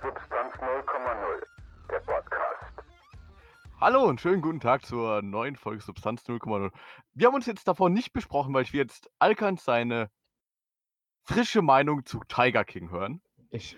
[0.00, 1.42] Substanz 0,0,
[1.90, 2.72] der Podcast.
[3.80, 6.70] Hallo und schönen guten Tag zur neuen Folge Substanz 0,0.
[7.14, 10.08] Wir haben uns jetzt davor nicht besprochen, weil wir jetzt Alkan seine
[11.24, 13.20] frische Meinung zu Tiger King hören.
[13.50, 13.76] Ich,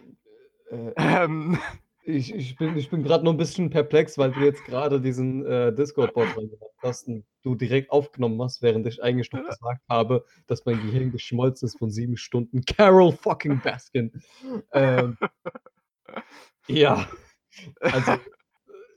[0.70, 1.58] äh, Ähm,
[2.02, 5.46] ich, ich bin, ich bin gerade nur ein bisschen perplex, weil du jetzt gerade diesen
[5.46, 10.26] äh, Discord-Bot reingemacht hast und du direkt aufgenommen hast, während ich eigentlich noch gesagt habe,
[10.46, 12.62] dass mein Gehirn geschmolzen ist von sieben Stunden.
[12.66, 14.12] Carol fucking Baskin.
[14.72, 15.16] Ähm,
[16.66, 17.10] ja,
[17.80, 18.12] also,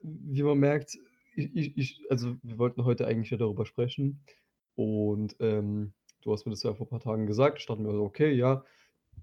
[0.02, 0.98] wie man merkt,
[1.36, 4.23] ich, ich, ich, also wir wollten heute eigentlich ja darüber sprechen
[4.76, 7.59] und ähm, du hast mir das ja vor ein paar Tagen gesagt.
[7.59, 8.63] Ich dachte mir so, okay, ja,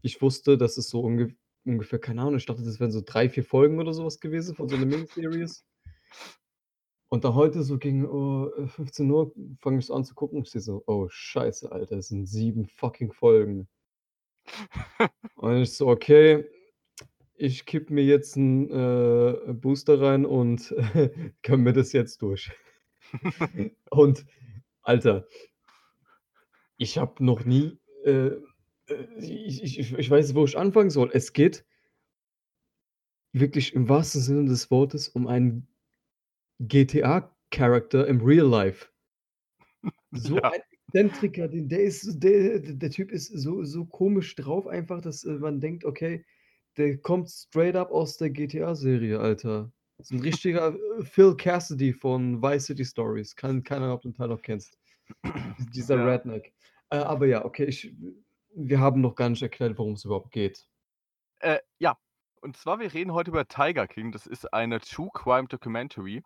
[0.03, 3.29] ich wusste, dass es so unge ungefähr, keine Ahnung, ich dachte, das wären so drei,
[3.29, 5.67] vier Folgen oder sowas gewesen von so einer Miniseries.
[7.11, 10.43] Und dann heute so gegen oh, äh, 15 Uhr fange ich so an zu gucken.
[10.43, 13.69] Ich sehe so, oh Scheiße, Alter, es sind sieben fucking Folgen.
[15.37, 16.45] Und ich so, okay,
[17.41, 20.75] ich kipp mir jetzt einen äh, Booster rein und
[21.43, 22.51] können wir das jetzt durch.
[23.91, 24.27] und
[24.83, 25.27] Alter,
[26.77, 28.41] ich habe noch nie, äh, äh,
[29.19, 31.11] ich, ich, ich weiß nicht, wo ich anfangen soll.
[31.13, 31.65] Es geht
[33.33, 35.67] wirklich im wahrsten Sinne des Wortes um einen
[36.61, 38.89] GTA-Charakter im Real Life.
[40.13, 40.51] So Ja.
[40.51, 45.35] ein Exzentriker, der ist, der, der Typ ist so, so komisch drauf, einfach, dass äh,
[45.35, 46.25] man denkt, okay,
[46.77, 49.73] der kommt straight up aus der GTA-Serie, Alter.
[49.99, 53.37] Das ist ein richtiger äh, Phil Cassidy von Vice City Stories.
[53.37, 54.79] Kann keiner, ob du den Teil noch kennst.
[55.57, 56.05] Dies- Dieser Ja.
[56.05, 56.55] Redneck.
[56.91, 57.95] Äh, aber ja, okay, ich,
[58.55, 60.67] wir haben noch gar nicht erklärt, worum es überhaupt geht.
[61.41, 61.97] äh, ja,
[62.41, 64.13] und zwar wir reden heute über Tiger King.
[64.13, 66.23] Das ist eine True Crime Documentary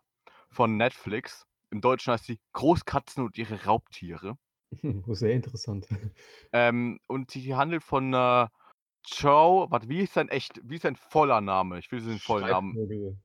[0.49, 1.45] von Netflix.
[1.71, 4.37] Im Deutschen heißt sie Großkatzen und ihre Raubtiere.
[5.07, 5.87] Sehr interessant.
[6.51, 8.47] Ähm, und die handelt von äh,
[9.07, 11.79] Joe, warte, wie ist sein echt, wie ist sein voller Name?
[11.79, 13.19] Ich will den vollen Namen.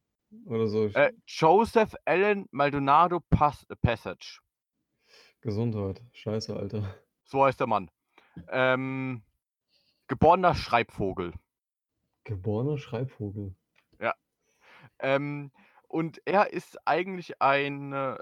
[0.46, 0.86] Oder so.
[0.86, 4.40] Äh, Joseph Allen Maldonado Pas Passage.
[5.40, 6.02] Gesundheit.
[6.12, 6.94] Scheiße, Alter.
[7.24, 7.90] So heißt der Mann.
[8.48, 9.22] Ähm,
[10.06, 11.32] geborener Schreibvogel.
[12.24, 13.54] Geborener Schreibvogel.
[15.02, 15.50] Ähm,
[15.88, 17.92] und er ist eigentlich ein.
[17.92, 18.18] äh,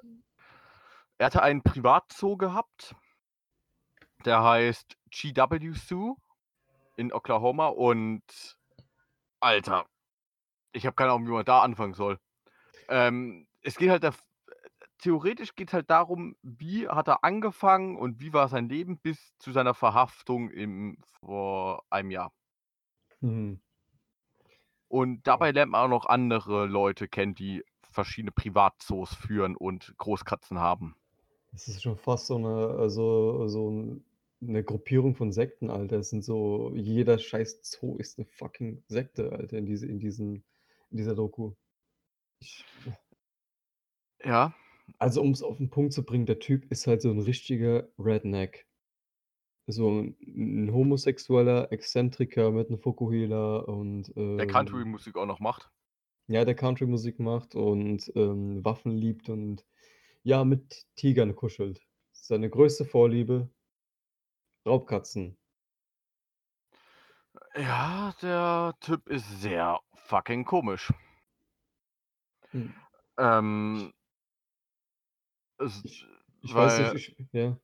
[1.18, 2.94] Er hatte einen Privatzoo gehabt.
[4.24, 6.16] Der heißt GW Zoo
[6.98, 7.68] in Oklahoma.
[7.68, 8.22] Und.
[9.40, 9.86] Alter.
[10.72, 12.18] Ich habe keine Ahnung, wie man da anfangen soll.
[12.88, 14.02] Ähm, es geht halt.
[14.02, 14.12] Da,
[14.98, 19.36] theoretisch geht es halt darum, wie hat er angefangen und wie war sein Leben bis
[19.38, 22.32] zu seiner Verhaftung im, vor einem Jahr.
[23.20, 23.60] Hm.
[24.88, 30.58] Und dabei lernt man auch noch andere Leute kennen, die verschiedene Privatzoos führen und Großkatzen
[30.58, 30.96] haben.
[31.52, 34.04] Das ist schon fast so eine, also, so ein-
[34.40, 35.98] eine Gruppierung von Sekten, Alter.
[35.98, 40.44] Es sind so, jeder scheiß Zoo ist eine fucking Sekte, Alter, in, diese, in, diesen,
[40.90, 41.54] in dieser Doku.
[42.40, 42.64] Ich,
[44.24, 44.54] Ja,
[44.98, 47.88] also, um es auf den Punkt zu bringen, der Typ ist halt so ein richtiger
[47.98, 48.66] Redneck.
[49.66, 54.14] So ein, ein homosexueller Exzentriker mit einem Fukuhila und.
[54.16, 55.70] der ähm, Country-Musik auch noch macht.
[56.26, 59.66] Ja, der Country-Musik macht und ähm, Waffen liebt und
[60.22, 61.86] ja, mit Tigern kuschelt.
[62.12, 63.50] Seine größte Vorliebe,
[64.68, 65.36] Raubkatzen.
[67.56, 70.92] Ja, der Typ ist sehr fucking komisch.
[72.50, 72.74] Hm.
[73.18, 73.92] Ähm,
[75.58, 76.06] es, Ich,
[76.42, 77.58] ich weiß weil, nicht, ich, ja.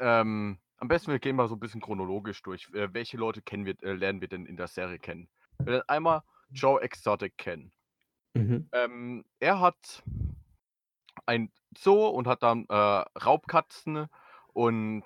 [0.00, 2.68] ähm, am besten wir gehen mal so ein bisschen chronologisch durch.
[2.72, 5.28] Äh, welche Leute kennen wir, äh, lernen wir denn in der Serie kennen?
[5.58, 7.72] Wir lernen einmal Joe Exotic kennen.
[8.34, 8.68] Mhm.
[8.72, 10.02] Ähm, er hat
[11.26, 14.06] ein Zoo und hat dann äh, Raubkatzen
[14.52, 15.04] und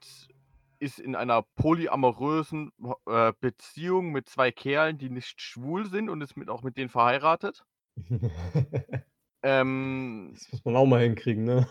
[0.80, 2.72] ist in einer polyamorösen
[3.06, 6.90] äh, Beziehung mit zwei Kerlen, die nicht schwul sind und ist mit, auch mit denen
[6.90, 7.64] verheiratet.
[9.42, 11.68] Ähm, Das muss man auch mal hinkriegen, ne?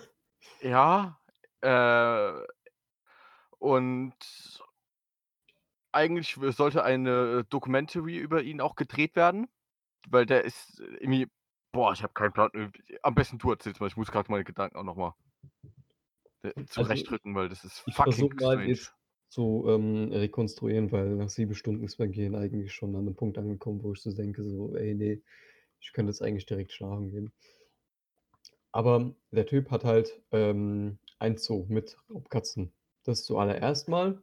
[0.62, 1.20] ja,
[1.62, 2.46] äh,
[3.60, 4.16] und
[5.92, 9.48] eigentlich sollte eine Documentary über ihn auch gedreht werden,
[10.10, 11.28] weil der ist irgendwie,
[11.74, 12.52] boah, ich habe keinen Plan.
[12.54, 12.70] äh,
[13.04, 15.14] Am besten du erzählst mal, ich muss gerade meine Gedanken auch nochmal
[16.76, 18.68] Also, zurechtrücken, weil das ist Ich fucking mal strange.
[18.68, 18.94] jetzt
[19.30, 23.38] zu ähm, rekonstruieren, weil nach sieben Stunden ist mein Gehirn eigentlich schon an einem Punkt
[23.38, 25.22] angekommen, wo ich so denke, so, ey, nee,
[25.80, 27.32] ich könnte jetzt eigentlich direkt schlafen gehen.
[28.72, 32.72] Aber der Typ hat halt ähm, ein Zoo mit Raubkatzen.
[33.04, 34.22] Das zuallererst mal.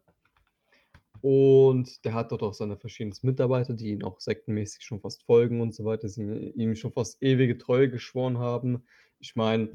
[1.23, 5.61] Und der hat dort auch seine verschiedenen Mitarbeiter, die ihn auch sektenmäßig schon fast folgen
[5.61, 8.85] und so weiter, die ihm schon fast ewige Treue geschworen haben.
[9.19, 9.75] Ich meine,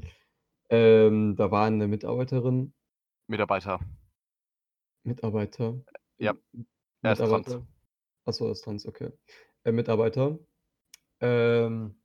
[0.70, 2.72] ähm, da war eine Mitarbeiterin,
[3.26, 3.80] Mitarbeiter.
[5.06, 5.82] Mitarbeiter.
[6.20, 6.34] Ja,
[7.02, 7.46] er ist trans.
[7.48, 7.66] Mitarbeiter.
[8.26, 9.12] Achso, er ist trans, okay.
[9.64, 10.38] Äh, Mitarbeiter,
[11.20, 11.96] ähm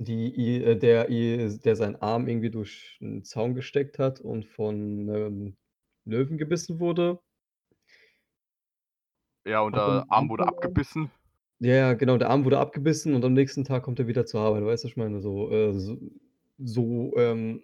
[0.00, 5.56] die äh, der der seinen Arm irgendwie durch 'n Zaun gesteckt hat und von 'nem
[6.04, 7.20] Löwen gebissen wurde.
[9.46, 11.12] Ja, und der Arm wurde abgebissen.
[11.60, 14.64] Ja, genau, der Arm wurde abgebissen und am nächsten Tag kommt er wieder zur Arbeit.
[14.64, 15.20] Weißt du, was ich meine?
[15.22, 15.98] So, äh, so
[16.58, 17.62] so, ähm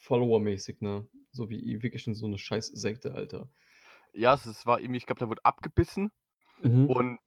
[0.00, 1.06] Follower-mäßig, ne?
[1.34, 3.48] So wie wirklich in so 'ne scheiß Sekte, Alter.
[4.14, 6.10] Ja, es es war irgendwie ich glaube, der wurde abgebissen
[6.58, 6.92] Mhm.
[6.92, 7.20] und,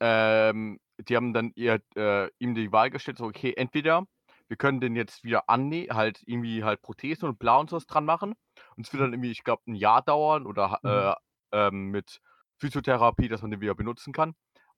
[0.00, 4.06] ähm, die haben dann ihr äh, ihm die Wahl gestellt, so: „Okay, entweder
[4.48, 7.86] wir können den jetzt wieder annä halt irgendwie halt Prothesen und bla und so was
[7.86, 8.34] dran machen.
[8.76, 11.16] Und es wird dann irgendwie, ich glaube, 'n Jahr dauern oder Mhm.
[11.52, 12.20] äh, ähm, mit
[12.58, 14.34] Physiotherapie, dass man den wieder benutzen kann.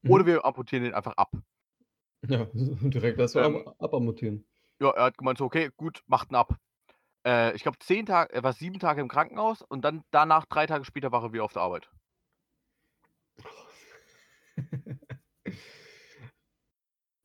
[0.06, 0.26] Oder Mhm.
[0.26, 1.32] wir amputieren den einfach ab.“
[2.28, 4.44] Ja, direkt mal Ähm ab abamputieren.
[4.80, 6.58] Ja, er hat gemeint so: „Okay, gut, macht ihn ab.“
[7.28, 10.66] Äh, ich glaube 10 Ta er war 7 Tage im Krankenhaus und dann danach 3
[10.66, 11.90] Tage später war er wieder auf der Arbeit.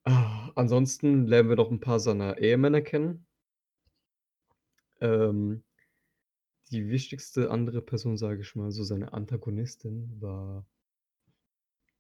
[0.06, 3.26] Ah, ansonsten lernen wir noch 'n paar seiner Ehemänner kennen.
[5.02, 5.64] Ähm
[6.72, 10.66] die wichtigste andere Person, sage ich mal, so seine Antagonistin war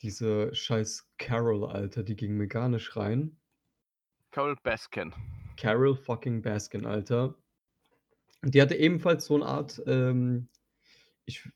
[0.01, 3.37] diese scheiß Carol, Alter, die ging mir gar nicht rein.
[4.31, 5.13] Carol Baskin.
[5.57, 7.35] Carol fucking Baskin, Alter.
[8.45, 10.49] Die hatte ebenfalls so 'ne Art, ähm
[11.25, 11.49] ich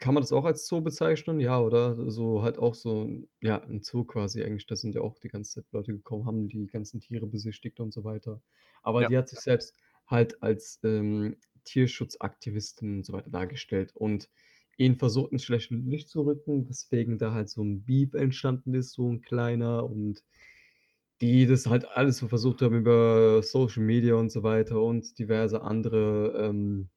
[0.00, 1.40] kann man das auch als Zoo bezeichnen?
[1.40, 2.10] Ja, oder?
[2.10, 3.08] So halt auch so
[3.42, 4.66] ja, 'n Zoo quasi eigentlich.
[4.66, 7.92] Da sind ja auch die ganze Zeit Leute gekommen, haben die ganzen Tiere besichtigt und
[7.92, 8.42] so weiter.
[8.82, 9.06] Aber Ja.
[9.06, 9.74] die hat sich selbst
[10.06, 14.30] halt als, ähm, Tierschutzaktivistin und so weiter dargestellt und
[14.78, 18.92] ihn versucht, ins schlechte Licht zu rücken, weswegen da halt so 'n Beef entstanden ist,
[18.94, 20.24] so 'n kleiner und
[21.20, 25.62] die das halt alles so versucht haben über Social Media und so weiter und diverse
[25.62, 26.90] andere, ähm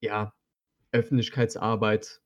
[0.00, 0.32] ja,
[0.92, 2.22] Öffentlichkeitsarbeit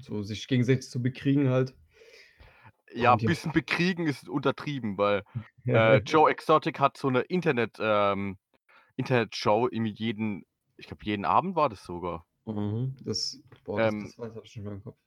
[0.00, 1.74] so sich gegenseitig zu bekriegen halt.
[2.92, 3.16] Ja, ja.
[3.16, 5.24] bisschen bekriegen ist untertrieben, weil,
[5.72, 8.38] äh, Joe Exotic hat so 'ne Internet ähm,
[8.96, 10.44] Internetshow jeden
[10.78, 12.26] ich glaube, jeden Abend war das sogar.
[12.46, 14.98] Mhm, das boah, das Ähm das weiß ich nicht mehr im Kopf.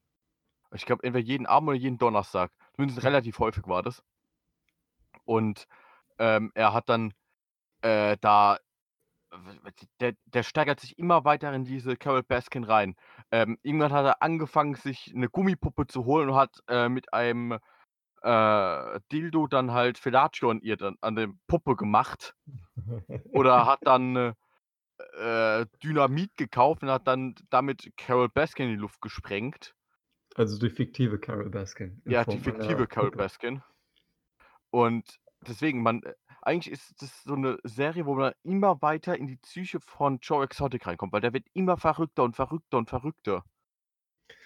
[0.73, 2.53] Ich glaube, entweder jeden Abend oder jeden Donnerstag.
[2.73, 4.01] Zumindest relativ häufig war das.
[5.27, 5.65] Und,
[6.19, 7.13] ähm, er hat dann,
[7.83, 8.57] äh, da
[10.01, 12.95] der der steigert sich immer weiter in diese Carol Baskin rein.
[13.31, 17.59] Ähm, irgendwann hat er angefangen, sich 'ne Gummipuppe zu holen und hat, äh, mit einem,
[18.23, 22.35] äh, Dildo dann halt Fellatio an ihr dann an der Puppe gemacht.
[23.31, 24.33] Oder hat dann,
[25.19, 29.73] äh, Dynamit gekauft und hat dann damit Carol Baskin in die Luft gesprengt.
[30.35, 33.11] Also die fiktive Carol Baskin in Ja, die Form einer fiktive Carol Puppe.
[33.11, 33.61] Baskin.
[34.73, 39.27] Und deswegen, man äh, eigentlich ist das so 'ne Serie, wo man immer weiter in
[39.27, 43.43] die Psyche von Joe Exotic reinkommt, weil der wird immer verrückter und verrückter und verrückter.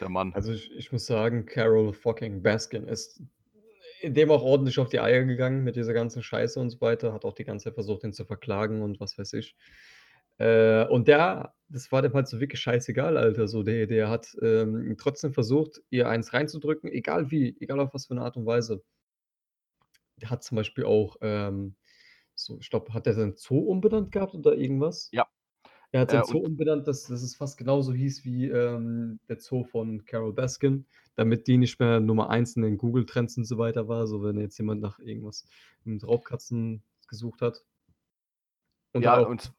[0.02, 0.34] Der Mann.
[0.34, 3.22] Also ich ich muss sagen, Carol fucking Baskin ist
[4.04, 7.26] dem auch ordentlich auf die Eier gegangen mit dieser ganzen Scheiße und so weiter, hat
[7.26, 9.56] auch die ganze Zeit versucht, ihn zu verklagen und was weiß ich.
[10.40, 13.64] Äh, und der das war dem halt so wirklich scheißegal, Alter, so.
[13.64, 18.16] Der der hat, ähm, trotzdem versucht, ihr eins reinzudrücken, egal wie, egal auf was für
[18.16, 18.84] 'ne Art und Weise.
[20.30, 21.76] Hat zum Beispiel auch, ähm,
[22.36, 25.12] so ich glaube, hat der seinen Zoo umbenannt gehabt oder irgendwas?
[25.12, 25.28] Ja.
[25.92, 29.20] Er hat Äh, seinen Zoo und umbenannt, dass dass es fast genauso hieß wie, ähm,
[29.30, 30.86] der Zoo von Carol Baskin,
[31.16, 34.40] damit die nicht mehr Nummer 1 in den Google-Trends und so weiter war, so wenn
[34.40, 35.48] jetzt jemand nach irgendwas
[35.84, 37.64] mit Raubkatzen gesucht hat.
[38.94, 39.54] Und Ja, auch und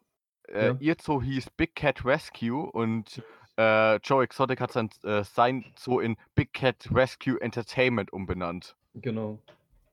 [0.48, 0.80] äh, ja?
[0.80, 3.22] ihr Zoo hieß Big Cat Rescue und,
[3.58, 8.76] äh, Joe Exotic hat sein äh, sein Zoo in Big Cat Rescue Entertainment umbenannt.
[8.94, 9.42] Genau.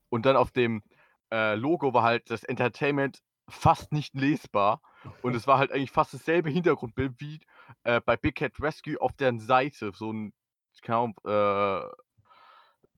[0.09, 0.83] Und dann auf dem,
[1.31, 4.81] äh, Logo war halt das Entertainment fast nicht lesbar.
[5.21, 7.39] Und es war halt eigentlich fast dasselbe Hintergrundbild wie,
[7.83, 10.33] äh, bei Big Cat Rescue auf deren Seite, so 'n
[10.81, 11.89] keine Ahnung, äh,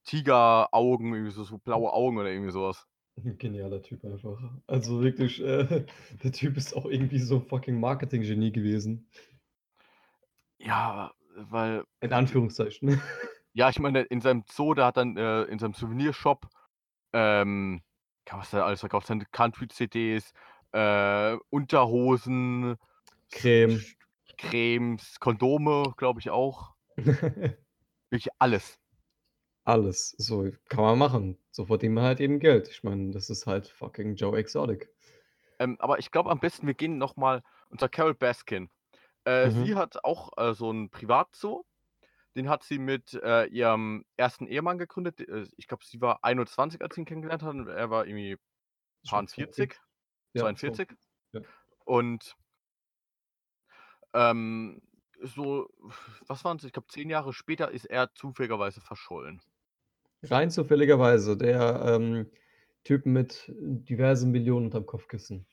[0.04, 2.86] Tigeraugen, irgendwie so so blaue Augen oder irgendwie so was.
[3.38, 4.38] Genialer Typ einfach.
[4.66, 5.86] Also wirklich, äh,
[6.22, 9.08] der Typ ist auch irgendwie so fucking Marketinggenie gewesen.
[10.58, 13.00] Ja, weil In Anführungszeichen.
[13.54, 16.46] Ja, ich meine, in seinem Zoo, der hat dann, äh, in seinem Souvenirshop,
[17.12, 17.82] ähm,
[18.30, 20.32] was der alles verkauft, seine Country-CDs,
[20.72, 22.76] äh, Unterhosen,
[23.32, 23.92] Creme.
[24.36, 26.74] Cremes, Kondome, glaube ich auch.
[28.10, 28.78] Wirklich alles.
[29.64, 31.38] Alles, so kann man machen.
[31.50, 32.68] So verdient man halt eben Geld.
[32.68, 34.94] Ich meine, das ist halt fucking Joe Exotic.
[35.58, 38.70] Ähm, aber ich glaube am besten, wir gehen noch mal unter Carol Baskin.
[39.24, 39.64] Äh, Mhm.
[39.64, 41.64] sie hat auch, äh, so 'n Privatzoo.
[42.36, 44.46] Den hat sie mit, äh, ihrem 1.
[44.46, 45.20] Ehemann gegründet.
[45.20, 48.36] Äh, ich glaube, sie war 21, als sie ihn kennengelernt hat und er war irgendwie
[49.04, 49.44] Schon Paar 20.
[49.54, 49.80] 40,
[50.34, 50.88] Ja, 42.
[51.32, 51.40] Ja.
[51.84, 52.36] Und
[54.14, 54.80] ähm,
[55.20, 55.68] so
[56.26, 56.64] was waren's?
[56.64, 59.42] Ich glaube, 10 Jahre später ist er zufälligerweise verschollen.
[60.22, 62.30] Rein zufälligerweise der, ähm,
[62.84, 65.46] Typ mit diversen Millionen unterm Kopfkissen.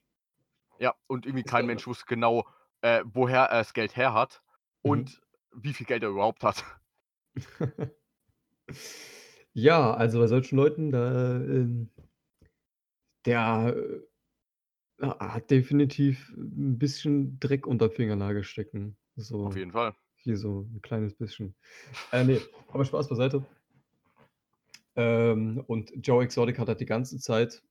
[0.79, 2.47] Ja, und irgendwie Ist kein Mensch wusste genau,
[2.81, 4.41] äh, woher er das Geld her hat
[4.83, 4.91] Mhm.
[4.91, 5.21] und
[5.53, 6.63] wie viel Geld er überhaupt hat.
[9.55, 11.89] Ja, also bei solchen Leuten, da, ähm
[13.25, 13.75] der,
[15.01, 18.97] äh, ha hat definitiv 'n bisschen Dreck unterm Fingernagel stecken.
[19.43, 19.93] Auf So, jeden Fall.
[20.15, 21.55] hier so 'n kleines bisschen.
[22.11, 23.45] Äh, ne, aber Spaß beiseite.
[24.95, 27.63] Ähm, und Joe Exotic hat halt die ganze Zeit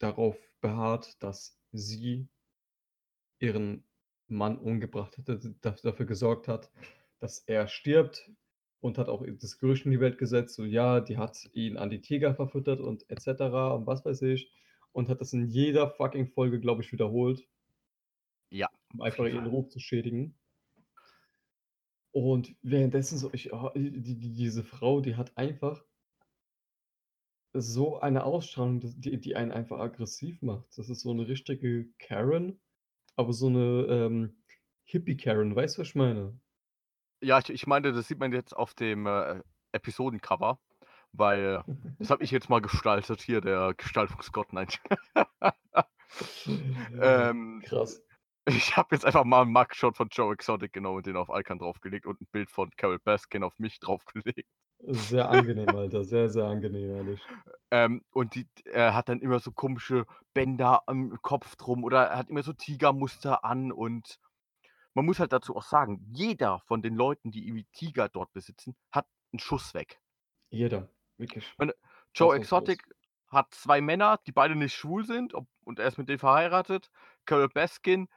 [0.00, 2.28] darauf beharrt, dass sie
[3.40, 3.84] ihren
[4.30, 6.70] Mann umgebracht hat, d daf dafür gesorgt hat,
[7.20, 8.30] dass er stirbt
[8.80, 11.90] und hat auch das Gerücht in die Welt gesetzt, so: „Ja, die hat ihn an
[11.90, 14.52] die Tiger verfüttert und et cetera und was weiß ich.“
[14.92, 17.46] Und hat das in jeder fucking Folge, glaube ich, wiederholt
[18.52, 19.46] Ja, um einfach ihren.
[19.46, 20.36] Ruf zu schädigen.
[22.14, 25.84] Und währenddessen so ich oh, die die diese Frau, die hat einfach
[27.56, 30.76] so eine Ausstrahlung, die die einen einfach aggressiv macht.
[30.76, 32.60] Das ist so 'ne richtige Karen,
[33.16, 34.36] aber so 'ne, ähm,
[34.84, 35.54] Hippie-Karen.
[35.56, 36.38] Weißt du, was ich meine?
[37.22, 39.40] Ja, ich ich meinte, das sieht man jetzt auf dem, äh,
[39.72, 40.58] Episodencover,
[41.12, 41.64] weil
[41.98, 44.68] das habe ich jetzt mal gestaltet, hier der Gestaltungsgott, nein.
[47.00, 48.04] Ähm, Krass.
[48.46, 51.58] ich habe jetzt einfach mal 'n Mugshot von Joe Exotic genommen und den auf Icon
[51.60, 54.48] draufgelegt und 'n Bild von Carole Baskin auf mich draufgelegt.
[54.80, 56.02] Sehr angenehm, Alter.
[56.04, 57.30] Sehr, sehr angenehm, ehrlich.
[57.72, 62.18] Ähm, und die er hat dann immer so komische Bänder am Kopf drum oder er
[62.18, 64.18] hat immer so Tigermuster an und
[64.94, 68.76] man muss halt dazu auch sagen, jeder von den Leuten, die irgendwie Tiger dort besitzen,
[68.92, 70.00] hat 'n Schuss weg.
[70.52, 70.88] Jeder,
[71.18, 71.56] wirklich.
[71.58, 71.74] Meine
[72.14, 72.34] Joe.
[72.36, 72.82] Exotic
[73.28, 76.90] hat 2 Männer, die beide nicht schwul sind, ob und er ist mit denen verheiratet.
[77.24, 78.08] Carole Baskin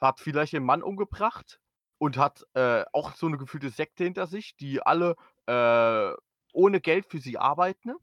[0.00, 1.60] hat vielleicht ihren Mann umgebracht
[1.98, 6.12] und hat, äh, auch so 'ne gefühlte Sekte hinter sich, die alle, äh,
[6.52, 7.94] ohne Geld für sie arbeiten.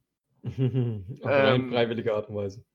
[1.23, 2.65] Auf Ähm freiwillige Art und Weise.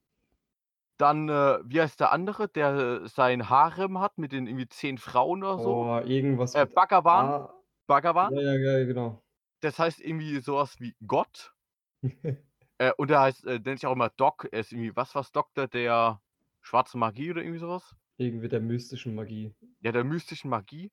[0.98, 5.42] Dann, äh, wie heißt der andere, der sein Harem hat mit den irgendwie 10 Frauen
[5.42, 5.88] oder so?
[5.88, 7.26] Oh, irgendwas Äh, mit Bhagawan.
[7.26, 7.54] A.
[7.88, 8.34] Bhagawan.
[8.34, 9.22] Ja, ja, ja, genau.
[9.62, 11.54] Das heißt irgendwie so was wie Gott.
[12.78, 14.48] Äh, und der heißt äh, nennt sich auch immer Doc.
[14.52, 16.20] Er ist irgendwie was was Doktor der
[16.60, 17.94] schwarzen Magie oder irgendwie so was?
[18.16, 19.54] Irgendwie der mystischen Magie.
[19.80, 20.92] Ja, der mystischen Magie.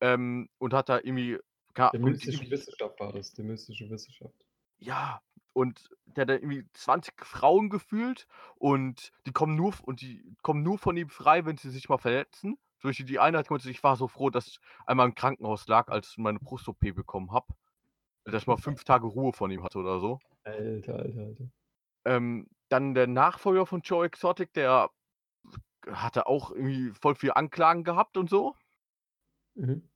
[0.00, 1.38] Ähm, und hat da irgendwie
[1.74, 4.44] ka Der irgendwie Wissenschaft war das, die mystische Wissenschaft.
[4.82, 5.20] Ja,
[5.52, 10.78] und der hat irgendwie 20 Frauen gefühlt und die kommen nur und die kommen nur
[10.78, 12.58] von ihm frei, wenn sie sich mal verletzen.
[12.82, 16.12] Beispiel die hat gemeint: „Ich war so froh, dass ich einmal im Krankenhaus lag, als
[16.12, 17.48] ich meine Brust-OP bekommen habe,
[18.24, 20.20] dass ich mal 5 Tage Ruhe von ihm hatte“, oder so.
[20.44, 21.50] Alter, Alter, Alter.
[22.06, 24.90] Ähm, dann der Nachfolger von Joe Exotic, der
[25.90, 28.56] hatte auch irgendwie voll viel Anklagen gehabt und so.
[29.56, 29.90] Mhm.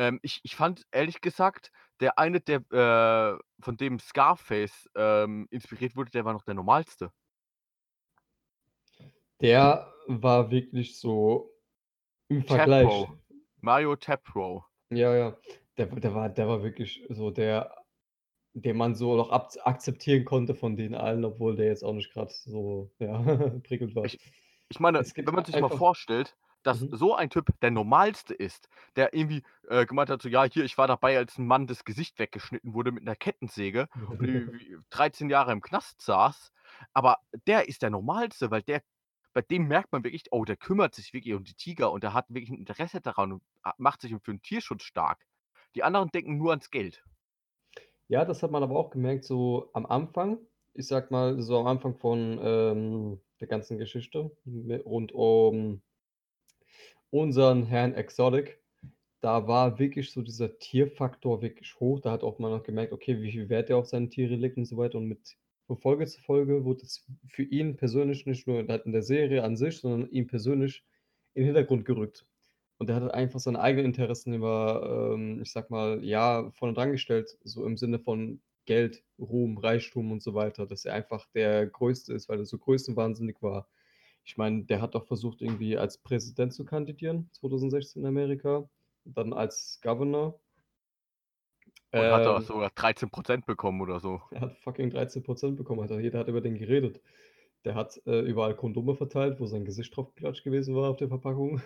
[0.00, 5.94] Ähm, ich ich fand ehrlich gesagt, der eine, der, äh von dem Scarface, ähm, inspiriert
[5.94, 7.12] wurde, der war noch der Normalste.
[9.42, 11.52] Der war wirklich so
[12.28, 13.18] im Vergleich Tapro.
[13.60, 14.64] Mario Tapro.
[14.88, 15.36] Ja, ja.
[15.76, 17.74] Der der war der war wirklich so der
[18.54, 22.12] den man so noch abz akzeptieren konnte von den allen, obwohl der jetzt auch nicht
[22.12, 23.18] grad so, ja,
[23.64, 24.06] prickelnd war.
[24.06, 24.18] Ich
[24.70, 26.90] ich meine, wenn man sich mal vorstellt, dass Mhm.
[26.90, 30.78] so ein Typ der Normalste ist, der irgendwie, äh, gemeint hat, so: „Ja, hier, ich
[30.78, 33.88] war dabei, als 'n Mann das Gesicht weggeschnitten wurde mit 'ner Kettensäge
[34.18, 36.52] und irgendwie 13 Jahre im Knast saß“,
[36.94, 38.82] aber der ist der Normalste, weil der
[39.32, 42.14] bei dem merkt man wirklich: „Oh, der kümmert sich wirklich um die Tiger und der
[42.14, 43.42] hat wirklich 'n Interesse daran und
[43.78, 45.26] macht sich für 'n Tierschutz stark.“
[45.76, 47.02] Die anderen denken nur ans Geld.
[48.10, 50.40] Ja, das hat man aber auch gemerkt, so am Anfang.
[50.74, 55.80] Ich sage mal, so am Anfang von, ähm, der ganzen Geschichte mi rund um
[57.10, 58.60] unseren Herrn Exotic.
[59.20, 62.00] Da war wirklich so dieser Tierfaktor wirklich hoch.
[62.00, 64.56] Da hat auch man auch gemerkt, okay, wie viel Wert er auf seine Tiere legt
[64.56, 64.98] und so weiter.
[64.98, 65.36] Und mit
[65.66, 69.44] von Folge zu Folge wurde es für ihn persönlich nicht nur halt in der Serie
[69.44, 70.84] an sich, sondern ihm persönlich
[71.34, 72.26] in 'n Hintergrund gerückt.
[72.78, 76.92] Und er hatte einfach seine eigenen Interessen über, ähm, ich sage mal, ja, vorne dran
[76.92, 81.66] gestellt, so im Sinne von Geld, Ruhm, Reichtum und so weiter, dass er einfach der
[81.66, 83.68] Größte ist, weil er so größenwahnsinnig war.
[84.30, 88.70] Ich meine, der hat doch versucht, irgendwie als Präsident zu kandidieren 2016 in Amerika,
[89.04, 90.40] dann als Governor.
[91.92, 94.20] Und hat da Ähm sogar 13 % bekommen oder so.
[94.32, 95.98] Er hat fucking 13 % bekommen, Alter.
[95.98, 97.00] Jeder hat über den geredet.
[97.64, 101.08] Der hat, äh, überall Kondome verteilt, wo sein Gesicht drauf geklatscht gewesen war auf der
[101.08, 101.60] Verpackung.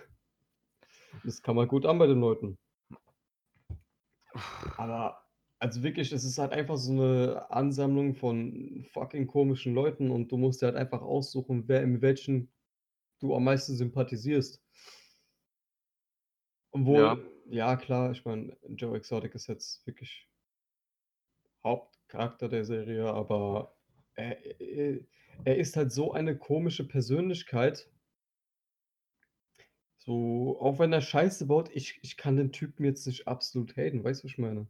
[1.23, 2.57] Das kam halt gut an bei den Leuten.
[4.77, 5.21] Aber
[5.59, 10.37] also wirklich, es ist halt einfach so 'ne Ansammlung von fucking komischen Leuten und du
[10.37, 12.51] musst dir halt einfach aussuchen, wer mit welchen
[13.25, 14.55] du am meisten sympathisierst.
[14.55, 14.61] Ja.
[16.71, 20.27] Obwohl ja klar, ich meine, Joe Exotic ist jetzt wirklich
[21.63, 23.75] Haupt Charakter der Serie, aber
[24.15, 24.37] er,
[25.43, 27.89] er, ist halt so eine komische Persönlichkeit.
[29.97, 34.03] So, auch wenn er Scheiße baut, ich, ich kann den Typen jetzt nicht absolut haten,
[34.03, 34.67] weißt du, was ich meine?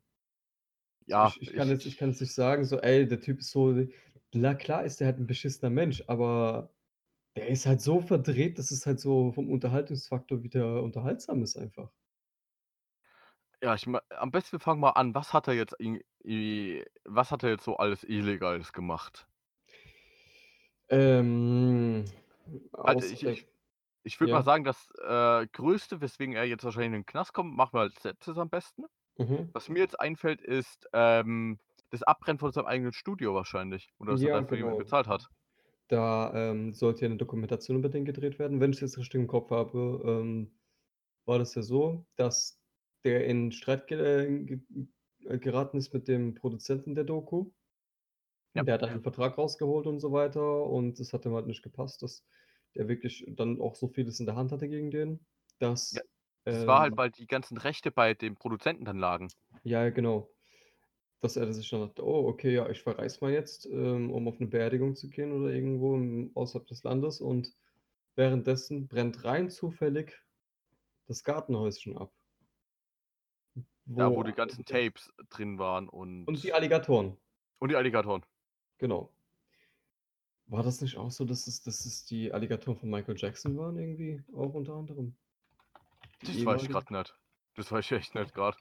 [1.07, 3.51] Ja, ich, ich, kann jetzt, ich kann jetzt nicht sagen, so, ey, der Typ ist
[3.51, 3.75] so,
[4.33, 6.73] na klar ist der halt ein beschissener Mensch, aber
[7.35, 11.91] der ist halt so verdreht, dass es halt so vom Unterhaltungsfaktor wieder unterhaltsam ist einfach.
[13.61, 15.13] Ja, ich ma am besten wir fangen mal an.
[15.15, 19.27] Was hat er jetzt in i was hat er jetzt so alles Illegales gemacht?
[20.89, 22.05] Ähm,
[22.83, 23.47] Also, aus ich ich
[24.03, 24.43] ich würde mal ja.
[24.43, 28.03] sagen, das, äh, Größte, weswegen er jetzt wahrscheinlich in den Knast kommt, machen wir als
[28.03, 28.85] Letztes am besten.
[29.17, 29.53] Mhm.
[29.53, 31.59] Was mir jetzt einfällt, ist, ähm,
[31.91, 34.79] das Abbrennen von seinem eigenen Studio wahrscheinlich oder dass er Ja, dafür jemand genau.
[34.79, 35.27] bezahlt hat.
[35.89, 38.59] Da, ähm, sollte ja 'ne Dokumentation über den gedreht werden.
[38.59, 40.57] Wenn ich's jetzt richtig im Kopf habe, ähm,
[41.25, 42.61] war das ja so, dass
[43.03, 44.61] der in Streit ge äh, ge
[45.25, 47.51] äh, geraten ist mit dem Produzenten der Doku.
[48.55, 48.65] Ja.
[48.65, 51.61] Der hat dann 'n Vertrag rausgeholt und so weiter und es hat ihm halt nicht
[51.61, 52.25] gepasst, dass
[52.75, 55.25] der wirklich dann auch so vieles in der Hand hatte gegen den,
[55.59, 56.01] dass, Ja,
[56.51, 59.31] das war halt, ähm weil die ganzen Rechte bei dem Produzenten dann lagen.
[59.65, 60.34] Ja, genau.
[61.23, 64.39] Dass er sich dann dachte: „Oh, okay, ja, ich verreise mal jetzt, ähm, um auf
[64.39, 67.53] 'ne Beerdigung zu gehen oder irgendwo im außerhalb des Landes“ und
[68.15, 70.21] währenddessen brennt rein zufällig
[71.07, 72.13] das Gartenhäuschen ab.
[73.97, 77.17] Ja, Wo wo die ganzen Tapes drin waren und Und die Alligatoren.
[77.61, 78.25] und die Alligatoren.
[78.79, 79.15] Genau.
[80.47, 83.77] War das nicht auch so, dass es dass es die Alligatoren von Michael Jackson waren
[83.79, 85.15] irgendwie auch unter anderem?
[86.23, 87.15] Die Das weiß ich grad nicht.
[87.55, 88.57] Das weiß ich echt nicht grad.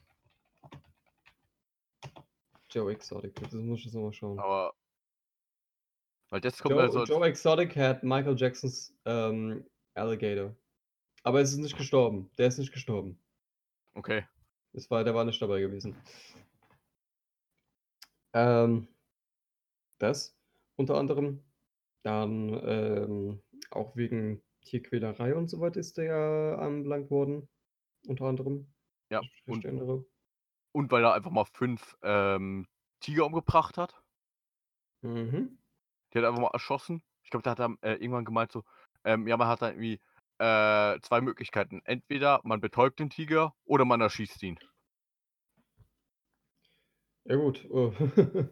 [2.75, 4.39] Joe Exotic, das muss ich jetzt noch mal schauen.
[4.39, 4.75] Aber
[6.31, 9.65] weil das kommt Joe mir so als Joe Exotic hat Michael Jacksons, ähm,
[9.95, 10.55] Alligator.
[11.23, 12.29] Aber es ist nicht gestorben.
[12.37, 13.19] Der ist nicht gestorben.
[13.95, 14.27] Okay.
[14.73, 15.97] Es war der war nicht dabei gewesen.
[18.33, 18.89] Ähm,
[19.99, 20.37] das
[20.75, 21.41] unter anderem.
[22.03, 27.49] Dann, ähm, auch wegen Tierquälerei und so weiter ist der ja anbelangt worden,
[28.09, 28.67] unter anderem,
[29.09, 29.65] Ja, ich und.
[30.75, 32.67] Und weil er einfach mal 5, ähm,
[33.01, 34.03] Tiger umgebracht hat.
[35.03, 35.57] Mhm.
[36.13, 37.03] Die hat er einfach mal erschossen.
[37.23, 38.65] Ich glaube, der hat dann, äh, irgendwann gemeint so,
[39.05, 40.01] ähm, ja, man hat dann irgendwie,
[40.39, 41.81] äh, 2 Möglichkeiten.
[41.85, 44.59] Entweder man betäubt den Tiger oder man erschießt ihn.
[47.27, 47.91] Ja gut, äh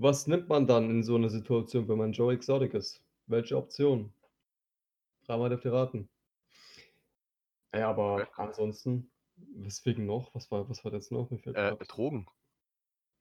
[0.00, 3.02] Was nimmt man dann in so 'ner Situation, wenn man Joe Exotic ist?
[3.26, 4.12] Welche Option?
[5.26, 6.08] Dreimal dürft ihr raten.
[7.74, 9.10] Ja, aber ansonsten,
[9.54, 10.34] weswegen noch?
[10.34, 11.30] Was war was war das noch?
[11.30, 12.26] Äh, Drogen.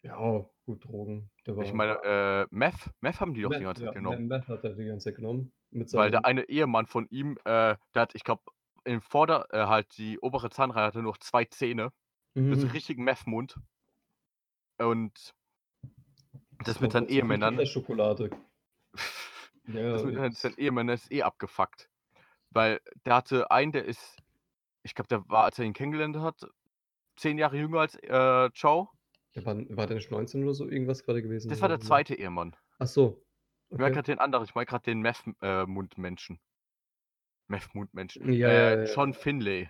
[0.03, 1.29] Ja, gut, Drogen.
[1.45, 4.27] Ich meine, äh, Meth Meth haben die doch die Meth, ganze Zeit ja, genommen.
[4.27, 8.01] Meth hat er die ganze Zeit genommen Weil der eine Ehemann von ihm, äh, der
[8.01, 8.43] hat, ich glaube,
[8.83, 11.91] im Vorder äh, halt die obere Zahnreihe hatte nur noch 2 Zähne.
[12.35, 12.71] Das ist Mhm.
[12.71, 13.59] richtigen Meth-Mund.
[14.77, 15.33] Und
[16.59, 18.29] das Das mit seinen Ehemännern Kinderschokolade.
[19.67, 21.89] Ja, das mit jetzt seinen Ehemännern ist eh abgefuckt.
[22.51, 24.17] Weil der hatte einen, der ist
[24.87, 26.49] ich glaube, der war, als er ihn kennengelernt hat,
[27.17, 28.87] 10 Jahre jünger als, äh, Joe.
[29.35, 31.49] Der war war der nicht 19 oder so irgendwas grade gewesen?
[31.49, 31.85] Das war der oder?
[31.85, 32.15] 2.
[32.15, 32.55] Ehemann.
[32.79, 33.21] Ach so,
[33.69, 33.95] Ich meine okay.
[33.95, 36.39] grad den anderen, ich meine grad den Meth äh, Mundmenschen.
[37.47, 38.31] Meth Mundmenschen.
[38.33, 39.13] Ja, Äh, ja, ja, John.
[39.13, 39.69] Finlay.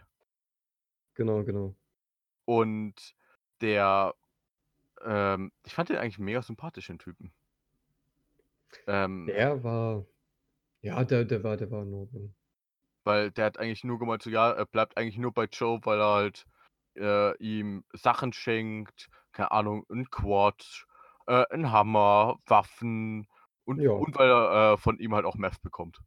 [1.16, 1.76] Genau, genau.
[2.46, 3.16] Und
[3.62, 4.14] der
[5.04, 7.34] ähm, ich fand den eigentlich mega sympathischen Typen.
[8.88, 10.06] Ähm Der war
[10.82, 12.36] ja, der der war der war in Ordnung.
[13.08, 16.00] Weil der hat eigentlich nur gemeint so, ja, er bleibt eigentlich nur bei Joe, weil
[16.00, 16.46] er halt,
[16.98, 20.86] äh, ihm Sachen schenkt, keine Ahnung, 'n Quad,
[21.28, 23.28] äh, 'n Hammer, Waffen
[23.66, 23.94] und Ja.
[23.98, 26.00] und weil er, äh, von ihm halt auch Meth bekommt.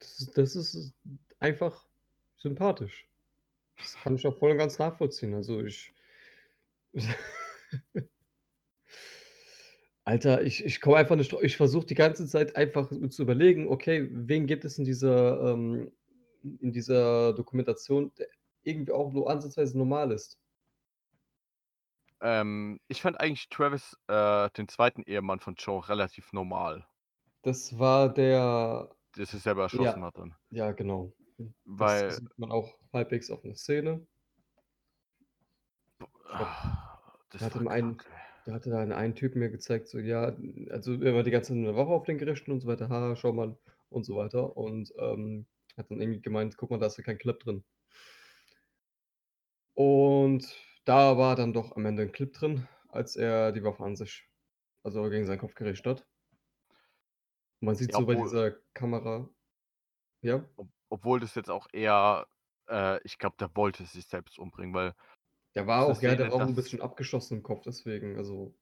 [0.00, 0.94] Das ist das ist
[1.38, 1.86] einfach
[2.36, 3.08] sympathisch.
[3.78, 5.34] Das kann ich auch voll und ganz nachvollziehen.
[5.34, 5.94] Also, ich
[10.04, 14.08] Alter, ich ich komme einfach nicht ich versuche die ganze Zeit einfach zu überlegen: „Okay,
[14.10, 15.92] wen gibt es in dieser ähm,
[16.60, 18.12] in dieser Dokumentation,
[18.62, 20.34] irgendwie auch nur ansatzweise normal ist?“
[22.20, 25.02] Ähm, ich fand eigentlich Travis, äh, den 2.
[25.04, 26.88] Ehemann von Joe relativ normal.
[27.44, 30.34] Das war der Der sich selber erschossen ja, hat dann.
[30.50, 31.14] ja, genau.
[31.78, 34.06] Das Weil sieht man auch halbwegs auf 'ner Szene.
[36.36, 36.54] Glaube,
[37.30, 38.02] das der hat dem einen
[38.46, 40.36] der hatte da den einen Typen mir gezeigt, so, ja
[40.70, 42.88] also, er war die ganze Zeit in der Woche auf den Gerichten und so weiter.
[42.88, 43.58] „Ha, schau mal“
[43.90, 45.46] und so weiter und, ähm,
[45.78, 47.64] hat dann irgendwie gemeint: „Guck mal, da ist ja kein Clip drin.“
[49.76, 53.96] Und da war dann doch am Ende 'n Clip drin, als er die Waffe an
[53.96, 54.28] sich
[54.82, 56.06] also, gegen seinen Kopf gerichtet hat.
[57.62, 59.28] Man sieht Ja, so bei dieser Kamera
[60.22, 60.48] ja?
[60.56, 62.26] ob obwohl das jetzt auch eher
[62.68, 64.94] äh, ich glaube, der wollte sich selbst umbringen, weil
[65.56, 68.54] Der war auch, ja, der war auch ein bisschen abgeschossen im Kopf, deswegen, also.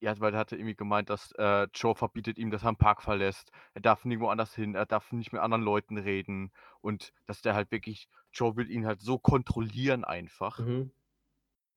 [0.00, 3.00] Ja, weil er hatte irgendwie gemeint, dass äh, Joe verbietet ihm, dass er den Park
[3.02, 3.50] verlässt.
[3.74, 6.52] Er darf nirgendwo anders hin, er darf nicht mit anderen Leuten reden.
[6.80, 10.90] Und dass der halt wirklich, Joe will ihn halt so kontrollieren einfach, Mhm.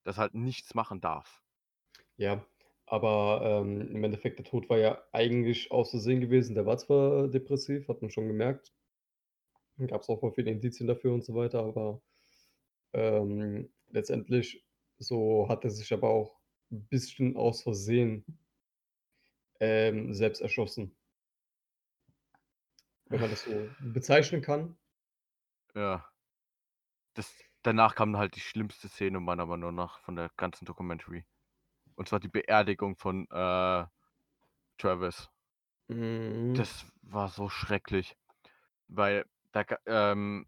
[0.04, 1.42] dass er halt nichts machen darf.
[2.16, 2.46] Ja,
[2.86, 6.56] aber ähm, im Endeffekt, der Tod war ja eigentlich aus Versehen gewesen.
[6.56, 8.74] Der war zwar depressiv, hat man schon gemerkt.
[9.88, 12.02] Gab es auch voll viele Indizien dafür und so weiter, aber
[12.94, 14.66] ähm, letztendlich
[15.00, 16.41] so hat er sich aber auch
[16.72, 18.26] ein bisschen aus Versehen
[19.60, 20.96] ähm, selbst erschossen.
[23.06, 24.78] Wenn man das so bezeichnen kann.
[25.76, 26.06] Ja.
[27.14, 31.26] Das, danach kam halt die schlimmste Szene meiner Meinung nach von der ganzen Documentary.
[31.96, 33.86] Und zwar die Beerdigung von äh,
[34.78, 35.30] Travis.
[35.90, 36.54] Mhm.
[36.56, 38.18] Das war so schrecklich.
[38.88, 40.48] Weil da ähm,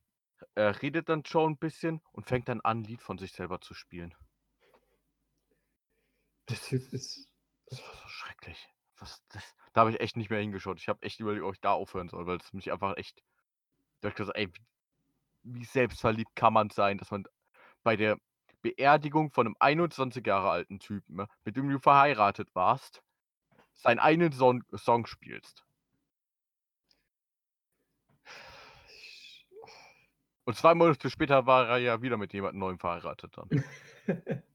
[0.55, 3.61] er redet dann Joe ein bisschen und fängt dann an, ein Lied von sich selber
[3.61, 4.13] zu spielen.
[6.49, 7.29] Der Typ ist.
[7.67, 8.69] Das war so schrecklich.
[8.97, 10.79] Was, das, da habe ich echt nicht mehr hingeschaut.
[10.79, 13.23] Ich habe echt überlegt, ob ich da aufhören soll, weil es mich einfach echt.
[14.01, 14.51] Da ich gesagt, ey,
[15.43, 17.25] wie, selbstverliebt kann man sein, dass man
[17.83, 18.17] bei der
[18.61, 23.01] Beerdigung von einem 21 Jahre alten Typen, ne, mit dem du verheiratet warst,
[23.73, 25.65] seinen einen Son Song spielst.
[30.45, 33.63] Und zwei Monate später war er ja wieder mit jemandem Neuem verheiratet dann.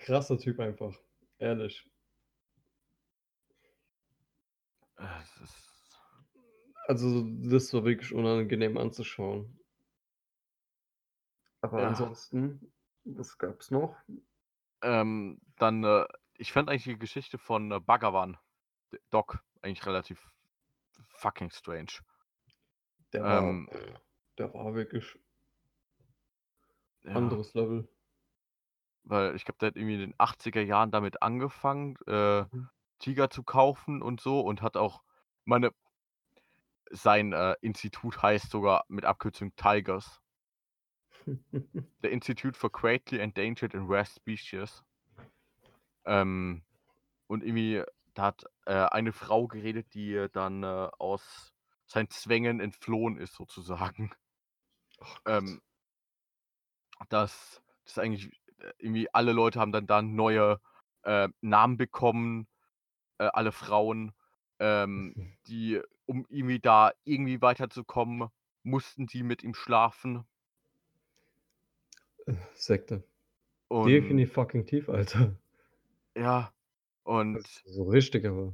[0.00, 0.98] Krasser Typ einfach.
[1.38, 1.88] Ehrlich.
[4.98, 5.56] Es ist,
[6.88, 9.58] Also, das war wirklich unangenehm anzuschauen.
[11.62, 11.88] Aber Ja.
[11.88, 12.70] ansonsten,
[13.04, 13.96] was gab's noch?
[14.82, 18.36] ähm, dann, äh, ich fand eigentlich die Geschichte von äh, Bhagavan,
[19.10, 20.30] Doc, eigentlich relativ
[21.08, 21.92] fucking strange.
[23.12, 23.68] Der war, Ähm,
[24.38, 25.16] der war wirklich
[27.04, 27.88] Ja, anderes Level.
[29.04, 32.68] Weil ich glaube, der hat irgendwie in den 80er Jahren damit angefangen, äh, Mhm.
[32.98, 35.02] Tiger zu kaufen und so und hat auch
[35.44, 35.72] meine,
[36.90, 40.20] sein äh, Institut heißt sogar mit Abkürzung Tigers.
[42.02, 44.84] Der Institute for Greatly Endangered and Rare Species.
[46.04, 46.62] Ähm,
[47.26, 47.82] und irgendwie,
[48.14, 51.52] da hat äh, eine Frau geredet, die äh, dann äh, aus
[51.86, 54.12] seinen Zwängen entflohen ist, sozusagen.
[54.98, 55.20] Gott.
[55.26, 55.60] Ähm,
[57.08, 58.39] dass, dass eigentlich
[58.78, 60.60] irgendwie alle Leute haben dann da neue
[61.02, 62.46] äh, Namen bekommen,
[63.18, 64.12] äh, alle Frauen,
[64.58, 68.28] ähm, die, um irgendwie da irgendwie weiterzukommen,
[68.62, 70.24] mussten die mit ihm schlafen.
[72.26, 73.02] Äh, Sekte.
[73.68, 75.36] Und Definitiv fucking tief, Alter.
[76.16, 76.52] ja,
[77.04, 78.52] und so richtig, aber.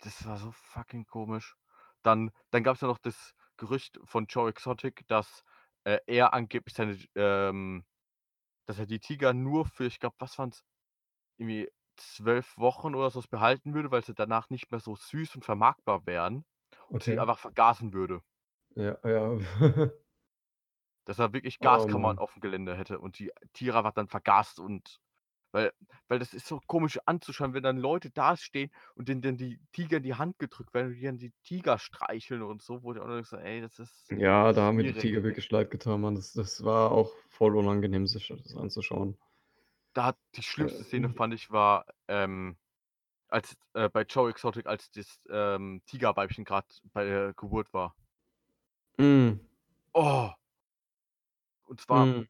[0.00, 1.56] das war so fucking komisch.
[2.02, 5.44] Dann, dann gab es ja noch das Gerücht von Joe Exotic, dass
[5.84, 7.84] äh, er angeblich seine, ähm,
[8.66, 10.64] dass er die Tiger nur für, ich glaube, was waren es,
[11.38, 15.44] irgendwie zwölf Wochen oder so behalten würde, weil sie danach nicht mehr so süß und
[15.44, 16.44] vermarktbar wären
[16.88, 18.22] und sie einfach vergasen würde.
[18.76, 19.38] Ja, ja.
[21.04, 22.18] Dass er wirklich Oh Gaskammern Mann.
[22.18, 25.00] auf dem Gelände hätte und die Tiere einfach dann vergast und
[25.52, 25.72] weil,
[26.08, 29.60] weil das ist so komisch anzuschauen, wenn dann Leute da stehen und denen dann die
[29.72, 32.92] Tiger in die Hand gedrückt werden und die dann die Tiger streicheln und so, wo
[32.92, 34.92] ich auch noch so, ey, das ist Ja, da haben mir die.
[34.92, 36.14] Tiger wirklich leid getan, Mann.
[36.14, 39.16] Das, das war auch voll unangenehm, sich das anzuschauen.
[39.94, 42.56] Da hat die schlimmste Szene, Äh, fand ich, war, ähm,
[43.28, 47.96] als äh, bei Joe Exotic, als das ähm, Tigerweibchen gerade bei der Geburt war.
[48.98, 49.40] mm,
[49.94, 50.32] Oh!
[51.64, 52.26] Und zwar, mm,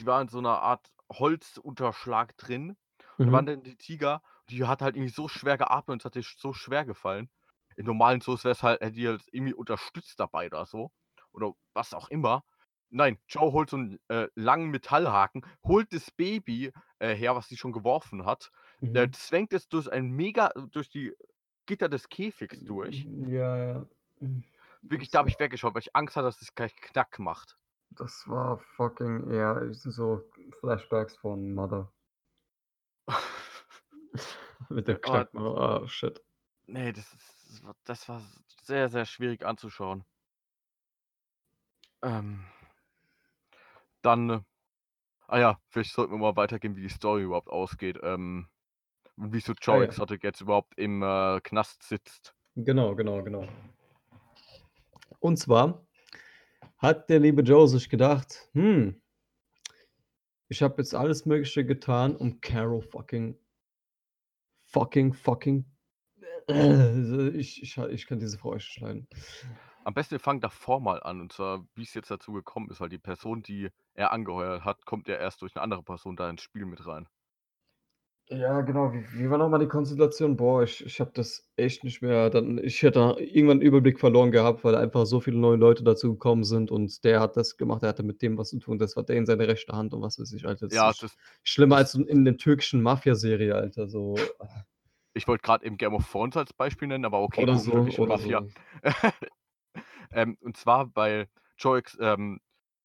[0.00, 2.76] die war in so einer Art Holzunterschlag drin.
[3.18, 3.48] Und da waren mhm.
[3.48, 6.52] dann die Tiger, die hat halt irgendwie so schwer geatmet und es hat ihr so
[6.52, 7.30] schwer gefallen.
[7.76, 10.90] In normalen Zoos wäre es halt, hätte die halt irgendwie unterstützt dabei oder so.
[11.32, 12.44] Oder was auch immer.
[12.88, 17.56] Nein, Joe holt so einen äh, langen Metallhaken, holt das Baby äh, her, was sie
[17.56, 18.50] schon geworfen hat.
[18.80, 19.12] Mhm.
[19.12, 21.14] zwängt es durch ein mega, durch die
[21.66, 23.06] Gitter des Käfigs durch.
[23.28, 23.86] Ja, ja.
[24.18, 24.42] Mm,
[24.82, 27.56] Wirklich, da habe ich weggeschaut, weil ich Angst hatte, dass es gleich Knack macht.
[27.90, 30.22] Das war fucking, ja, es sind so
[30.60, 31.92] Flashbacks von Mother.
[34.68, 35.34] Mit dem Aber Knack.
[35.34, 36.22] Oh, shit.
[36.66, 38.22] nee, das, ist, das, war,
[38.62, 40.04] sehr, sehr schwierig anzuschauen.
[42.02, 42.44] Ähm,
[44.02, 44.40] dann, äh,
[45.26, 47.98] ah ja, vielleicht sollten wir mal weitergehen, wie die Story überhaupt ausgeht.
[48.02, 48.48] Ähm,
[49.16, 49.84] und wieso Ah Joe ja.
[49.84, 52.34] Exotic jetzt überhaupt im äh, Knast sitzt.
[52.54, 53.46] Genau, genau, genau.
[55.18, 55.86] Und zwar
[56.80, 59.00] hat der liebe Joe sich gedacht, hm,
[60.48, 63.38] ich habe jetzt alles Mögliche getan, um Carol fucking,
[64.64, 65.64] fucking, fucking,
[66.48, 69.06] äh, ich, ich, ich kann diese Frau echt schneiden.
[69.84, 71.20] Am besten wir fangen davor mal an.
[71.20, 74.84] Und zwar, wie es jetzt dazu gekommen ist, weil die Person, die er angeheuert hat,
[74.84, 77.06] kommt ja erst durch eine andere Person da ins Spiel mit rein.
[78.30, 78.92] Ja, genau.
[78.92, 80.36] Wie, wie war nochmal die Konstellation?
[80.36, 82.30] Boah, ich, ich habe das echt nicht mehr.
[82.30, 86.12] Dann, ich hätte irgendwann einen Überblick verloren gehabt, weil einfach so viele neue Leute dazu
[86.12, 88.78] gekommen sind und der hat das gemacht, der hatte mit dem was zu tun.
[88.78, 90.66] Das war der in seine rechte Hand und was weiß ich, Alter.
[90.68, 93.88] Das Ja, ist das, schlimmer das, als in der türkischen Mafia-Serie, Alter.
[93.88, 94.14] So.
[95.14, 98.06] ich wollte gerade eben Game of Thrones als Beispiel nennen, aber okay, Oder so, oder
[98.06, 98.44] Mafia.
[98.84, 98.90] so.
[100.12, 101.26] ähm, und zwar, weil
[101.58, 102.40] Joix, ähm,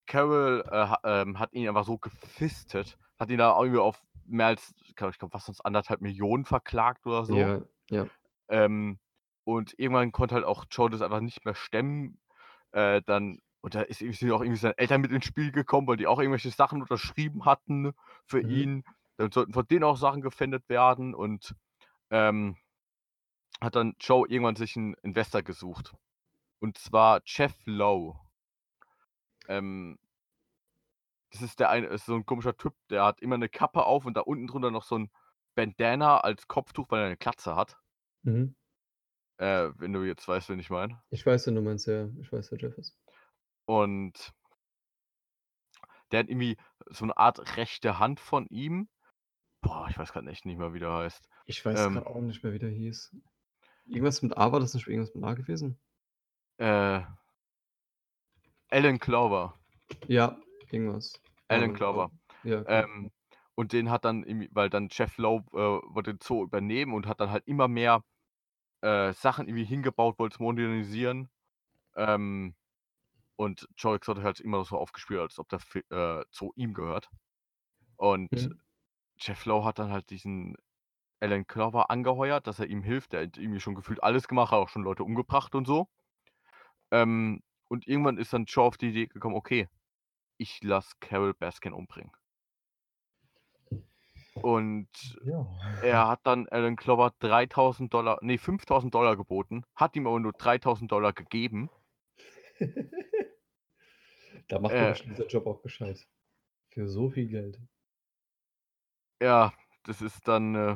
[0.08, 4.74] Carol äh, ähm, hat ihn einfach so gefistet, hat ihn da irgendwie auf mehr als,
[4.82, 7.38] ich glaube, was sonst anderthalb Millionen verklagt oder so.
[7.38, 8.08] Ja, ja.
[8.48, 9.00] Ähm,
[9.44, 12.20] und irgendwann konnte halt auch Joe das einfach nicht mehr stemmen.
[12.72, 15.88] Äh, dann, und da ist irgendwie, sind auch irgendwie seine Eltern mit ins Spiel gekommen,
[15.88, 17.94] weil die auch irgendwelche Sachen unterschrieben hatten
[18.26, 18.50] für Mhm.
[18.50, 18.84] ihn.
[19.18, 21.56] Dann sollten von denen auch Sachen gefändet werden und
[22.10, 22.58] ähm,
[23.62, 25.94] hat dann Joe irgendwann sich einen Investor gesucht.
[26.60, 28.20] Und zwar Jeff Lowe.
[29.48, 30.00] Ähm,
[31.36, 34.06] das ist der eine, ist so ein komischer Typ, der hat immer eine Kappe auf
[34.06, 35.12] und da unten drunter noch so ein
[35.56, 37.78] Bandana als Kopftuch, weil er eine Klatze hat.
[38.24, 38.56] Mhm.
[39.38, 41.02] Äh, wenn du jetzt weißt, wen ich meine.
[41.10, 42.10] Ich weiß, wen du meinst, ja.
[42.22, 42.98] Ich weiß, wer Jeff ist.
[43.66, 44.34] Und
[46.12, 46.58] der hat irgendwie
[46.90, 48.88] so eine Art rechte Hand von ihm.
[49.62, 51.28] Boah, ich weiß gerade echt nicht mehr, wie der heißt.
[51.48, 53.16] Ich weiß Ähm, gerade auch nicht mehr, wie der hieß.
[53.88, 55.78] Irgendwas mit A, war das nicht irgendwas mit A gewesen?
[56.58, 57.02] äh,
[58.70, 59.54] Alan Clover.
[60.08, 60.38] Ja,
[60.72, 61.14] irgendwas.
[61.48, 62.12] Alan Clover.
[62.44, 62.84] Ja, okay.
[62.84, 63.12] Ähm,
[63.56, 67.22] und den hat dann, weil dann Jeff Lowe äh, wollte den Zoo übernehmen und hat
[67.22, 68.04] dann halt immer mehr
[68.82, 71.30] äh, Sachen irgendwie hingebaut, wollte es modernisieren.
[71.96, 72.56] Ähm,
[73.38, 75.60] und Joe Exotic hat immer so aufgespielt, als ob der
[75.92, 77.10] äh, Zoo ihm gehört.
[77.98, 78.60] Und Mhm.
[79.20, 80.58] Jeff Lowe hat dann halt diesen
[81.22, 83.14] Alan Clover angeheuert, dass er ihm hilft.
[83.14, 85.90] Der hat irgendwie schon gefühlt alles gemacht, hat auch schon Leute umgebracht und so.
[86.92, 89.68] Ähm, und irgendwann ist dann Joe auf die Idee gekommen, okay,
[90.38, 92.12] ich lasse Carol Baskin umbringen.
[94.42, 94.90] Und
[95.24, 95.48] ja.
[95.82, 100.34] er hat dann Alan Clover 3000 Dollar, nee, 5000 Dollar geboten, hat ihm aber nur
[100.34, 101.70] 3000 Dollar gegeben.
[104.50, 104.82] da macht Äh.
[104.82, 106.06] man bestimmt der Job auch gescheit.
[106.70, 107.62] Für so viel Geld.
[109.22, 110.76] Ja, das ist dann äh,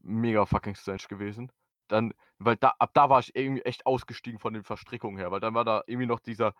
[0.00, 1.50] mega fucking strange gewesen.
[1.88, 5.40] Dann, weil da, ab da war ich irgendwie echt ausgestiegen von den Verstrickungen her, weil
[5.40, 6.52] dann war da irgendwie noch dieser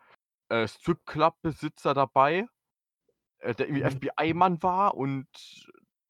[0.49, 2.47] äh, Strip-Club-Besitzer dabei,
[3.39, 3.91] äh, der irgendwie Mhm.
[3.91, 5.29] FBI-Mann war und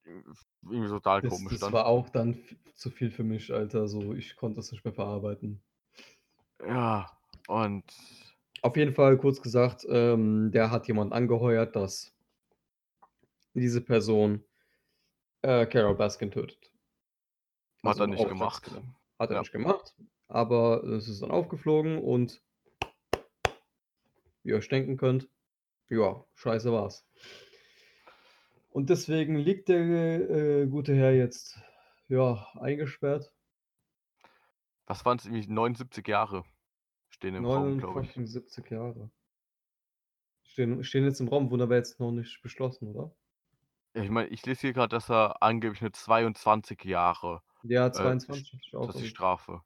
[0.04, 0.22] äh,
[0.62, 1.72] irgendwie total Das, komisch das dann.
[1.72, 2.42] war auch dann
[2.74, 3.86] zu viel für mich, Alter.
[3.86, 5.62] So, ich konnte es nicht mehr verarbeiten.
[6.60, 7.18] Ja,
[7.48, 7.84] und
[8.60, 12.14] Auf jeden Fall, kurz gesagt, ähm, der hat jemand angeheuert, dass
[13.54, 14.44] diese Person
[15.42, 16.72] äh, Carol Baskin tötet.
[17.84, 18.70] hat Also er nicht gemacht.
[19.18, 19.40] Hat er Ja.
[19.40, 19.94] nicht gemacht,
[20.28, 22.42] aber es ist dann aufgeflogen und
[24.46, 25.28] wie ihr euch denken könnt,
[25.88, 27.04] ja, scheiße war's.
[28.70, 29.80] Und deswegen liegt der
[30.30, 31.58] äh, gute Herr jetzt
[32.08, 33.34] ja eingesperrt.
[34.86, 36.44] Was waren es irgendwie 79 Jahre
[37.08, 38.08] stehen im Raum, glaube ich.
[38.16, 39.10] 79 Jahre.
[40.44, 43.12] Stehen, stehen jetzt im Raum, wurden aber jetzt noch nicht beschlossen, oder?
[43.94, 47.92] Ja, Ich meine, ich lese hier gerade, dass er angeblich eine 22 Jahre Ja, äh,
[47.92, 48.86] 22 hatte ich auch.
[48.86, 49.62] dass die Strafe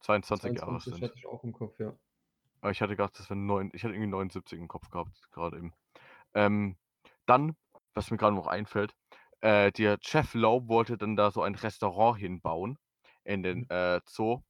[0.00, 1.02] 22 Jahre 22 sind.
[1.04, 1.96] hatte ich auch im Kopf, ja.
[2.64, 5.58] Aber ich hatte gedacht, das wären neun, ich hatte irgendwie 79 im Kopf gehabt, gerade
[5.58, 5.74] eben.
[6.32, 6.78] Ähm,
[7.26, 7.56] dann,
[7.92, 8.94] was mir gerade noch einfällt,
[9.42, 12.78] äh, der Chef Lowe wollte dann da so ein Restaurant hinbauen
[13.22, 13.66] in den Mhm.
[13.68, 14.40] äh, Zoo.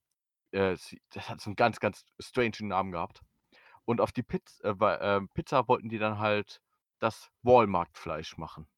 [0.53, 3.21] Äh, sie, das hat so einen ganz, ganz strange Namen gehabt.
[3.85, 6.61] Und auf die Piz äh, ähm, Pizza wollten die dann halt
[7.01, 8.69] das Walmart-Fleisch machen.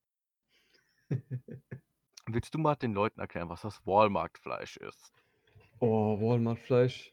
[2.27, 5.13] Willst du mal den Leuten erklären, was das Walmart-Fleisch ist?
[5.81, 7.13] Oh, Walmart-Fleisch.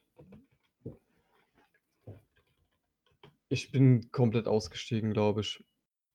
[3.54, 5.64] Ich bin komplett ausgestiegen, glaube ich.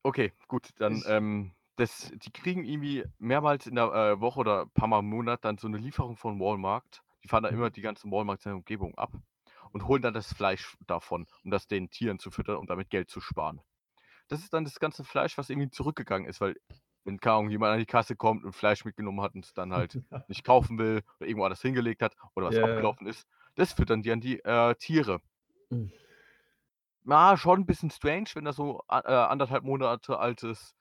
[0.04, 4.70] Okay, gut, dann, ähm, das, die kriegen irgendwie mehrmals in der äh, Woche oder ein
[4.70, 7.02] paar Mal im Monat dann so eine Lieferung von Walmart.
[7.24, 7.54] Die fahren dann Mhm.
[7.54, 9.12] immer die ganzen Walmarts in der Umgebung ab
[9.72, 13.10] und holen dann das Fleisch davon, um das den Tieren zu füttern und damit Geld
[13.10, 13.60] zu sparen.
[14.28, 16.56] Das ist dann das ganze Fleisch, was irgendwie zurückgegangen ist, weil
[17.04, 19.98] wenn Ahnung, jemand an die Kasse kommt und Fleisch mitgenommen hat und es dann halt
[20.28, 22.60] nicht kaufen will oder irgendwo anders hingelegt hat oder was ja.
[22.60, 25.20] abgelaufen ist, das füttern die an die äh, Tiere.
[25.70, 25.88] Mhm.
[27.04, 30.74] Na, schon ein bisschen strange, wenn da so äh, anderthalb Monate altes,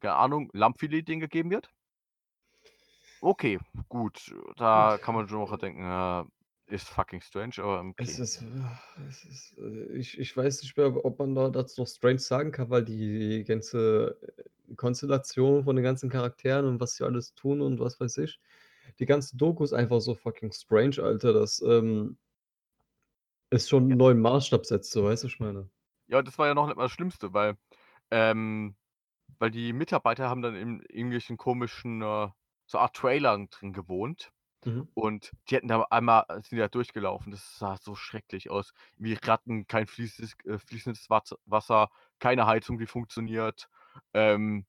[0.00, 1.70] keine Ahnung, Lammfilet-Ding gegeben wird.
[3.20, 3.58] Okay,
[3.88, 5.02] gut, da Gut.
[5.02, 6.26] kann man schon noch denken, ja,
[6.66, 8.04] ist fucking strange, aber okay.
[8.04, 8.44] Es ist,
[9.08, 12.52] es ist äh, ich, ich weiß nicht mehr, ob man da dazu noch Strange sagen
[12.52, 17.60] kann, weil die ganze äh, Konstellation von den ganzen Charakteren und was sie alles tun
[17.60, 18.40] und was weiß ich,
[18.98, 22.18] die ganze Doku ist einfach so fucking strange, Alter, dass ähm,
[23.54, 25.68] es schon einen neuen Maßstab setzt, so weißt du, ich meine.
[26.06, 27.56] Ja, das war ja noch nicht mal das Schlimmste, weil,
[28.10, 28.76] ähm,
[29.38, 32.28] weil die Mitarbeiter haben dann in irgendwelchen komischen, äh,
[32.66, 34.30] so Art Trailern drin gewohnt.
[34.64, 34.88] Mhm.
[34.94, 37.30] Und die hätten da einmal äh, sind da durchgelaufen.
[37.30, 38.72] Das sah so schrecklich aus.
[38.96, 43.68] Wie Ratten, kein fließendes, äh, fließendes Wasser, keine Heizung, die funktioniert.
[44.14, 44.66] Ähm,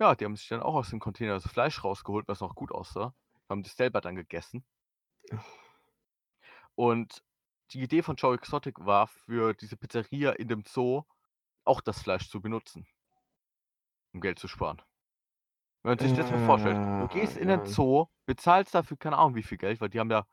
[0.00, 2.72] ja, die haben sich dann auch aus dem Container das Fleisch rausgeholt, was auch gut
[2.72, 3.14] aussah.
[3.48, 4.64] Haben das selber dann gegessen.
[6.74, 7.22] Und
[7.72, 11.02] die Idee von Joe Exotic war, für diese Pizzeria in dem Zoo
[11.64, 12.86] auch das Fleisch zu benutzen,
[14.12, 14.80] um Geld zu sparen.
[15.82, 19.34] Wenn man sich das mal vorstellt, du gehst in den Zoo, bezahlst dafür keine Ahnung
[19.36, 20.26] wie viel Geld, weil die haben ja,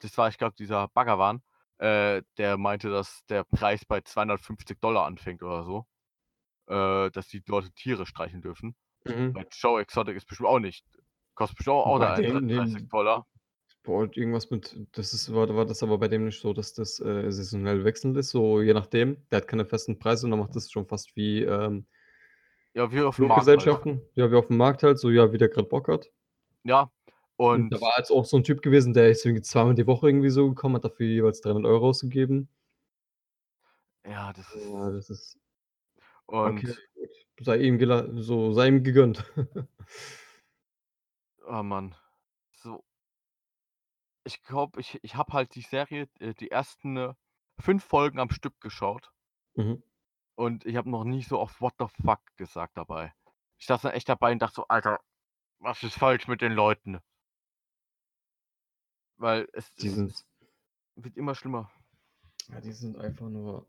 [0.00, 1.42] das war, ich glaube, dieser Baggerwan,
[1.78, 5.86] äh, der meinte, dass der Preis bei 250 Dollar anfängt oder so,
[6.68, 8.76] äh, dass die Leute Tiere streichen dürfen.
[9.04, 9.32] Mhm.
[9.34, 10.86] Bei Joe Exotic ist bestimmt auch nicht,
[11.34, 13.26] kostet bestimmt auch Bei da dem- 30 dem- Dollar.
[13.84, 17.00] Boah, irgendwas mit, das ist, war, war das aber bei dem nicht so, dass das
[17.00, 19.18] äh, saisonell wechselnd ist, so je nachdem.
[19.30, 21.86] Der hat keine festen Preise und dann macht das schon fast wie ähm,
[22.74, 23.48] Ja, wie auf dem Markt.
[23.48, 23.62] Halt.
[23.62, 24.02] Fluggesellschaften.
[24.14, 26.10] Ja, wie auf dem Markt halt, so ja, wie der gerade Bock hat.
[26.64, 26.90] Ja,
[27.36, 29.86] Und, und da war jetzt auch so ein Typ gewesen, der ist irgendwie zweimal die
[29.86, 32.48] Woche irgendwie so gekommen, hat dafür jeweils 300 Euro ausgegeben.
[34.04, 34.64] ja, das ist.
[34.66, 35.38] Ja, das ist,
[36.26, 36.74] Und okay.
[37.40, 37.78] Sei ihm,
[38.22, 39.24] so, sei ihm gegönnt.
[41.46, 41.94] Oh Mann.
[44.24, 47.14] Ich glaube, ich, ich habe halt die Serie, äh, die ersten
[47.58, 49.12] fünf Folgen am Stück geschaut.
[49.54, 49.82] mhm.
[50.36, 53.14] Und ich habe noch nie so oft What the fuck gesagt dabei.
[53.58, 54.98] Ich saß dann echt dabei und dachte so, Alter,
[55.60, 56.98] was ist falsch mit den Leuten?
[59.16, 60.26] Weil es, es,
[60.96, 61.70] wird immer schlimmer.
[62.48, 63.68] ja, die sind einfach nur.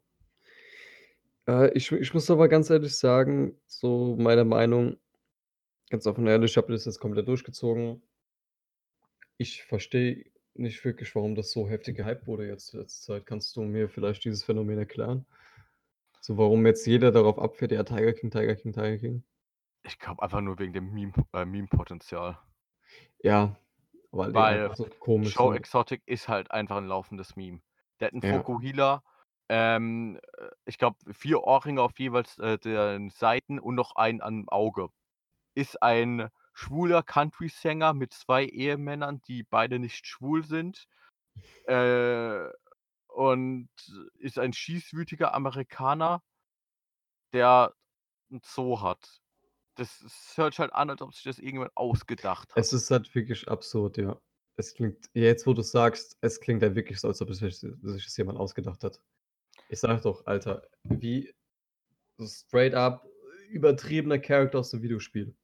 [1.47, 4.97] Äh, ich, ich muss aber ganz ehrlich sagen, so meine Meinung,
[5.89, 8.01] ganz offen und ehrlich, ich habe das jetzt komplett durchgezogen.
[9.37, 13.25] Ich verstehe nicht wirklich, warum das so heftig gehypt wurde jetzt letzte Zeit.
[13.25, 15.25] Kannst du mir vielleicht dieses Phänomen erklären?
[16.21, 19.23] So, warum jetzt jeder darauf abfährt, ja, Tiger King, Tiger King, Tiger King?
[19.83, 22.39] Ich glaube einfach nur wegen dem Meme, äh, Meme-Potenzial.
[23.21, 23.55] Ja,
[24.11, 25.57] weil die Weil einfach so komisch Show sind.
[25.57, 27.61] Exotic ist halt einfach ein laufendes Meme.
[27.99, 28.37] Der hat einen Ja.
[28.37, 29.03] Fokuhila,
[29.49, 34.49] ähm, äh, ich glaube, vier Ohrringe auf jeweils äh, den Seiten und noch einen am
[34.49, 34.89] Auge.
[35.53, 40.87] Ist ein schwuler Country-Sänger mit zwei Ehemännern, die beide nicht schwul sind.
[41.65, 42.47] Äh,
[43.07, 43.69] und
[44.17, 46.23] ist ein schießwütiger Amerikaner,
[47.33, 47.73] der
[48.31, 49.21] ein Zoo hat.
[49.75, 52.57] Das, das hört halt an, als ob sich das irgendjemand ausgedacht hat.
[52.57, 54.19] Es ist halt wirklich absurd, ja.
[54.57, 57.59] Es klingt, jetzt wo du sagst, es klingt ja wirklich so, als ob es sich,
[57.59, 59.01] das jemand ausgedacht hat.
[59.67, 61.33] Ich sag doch, Alter, wie
[62.21, 63.05] straight up
[63.49, 65.35] übertriebener Charakter aus dem Videospiel.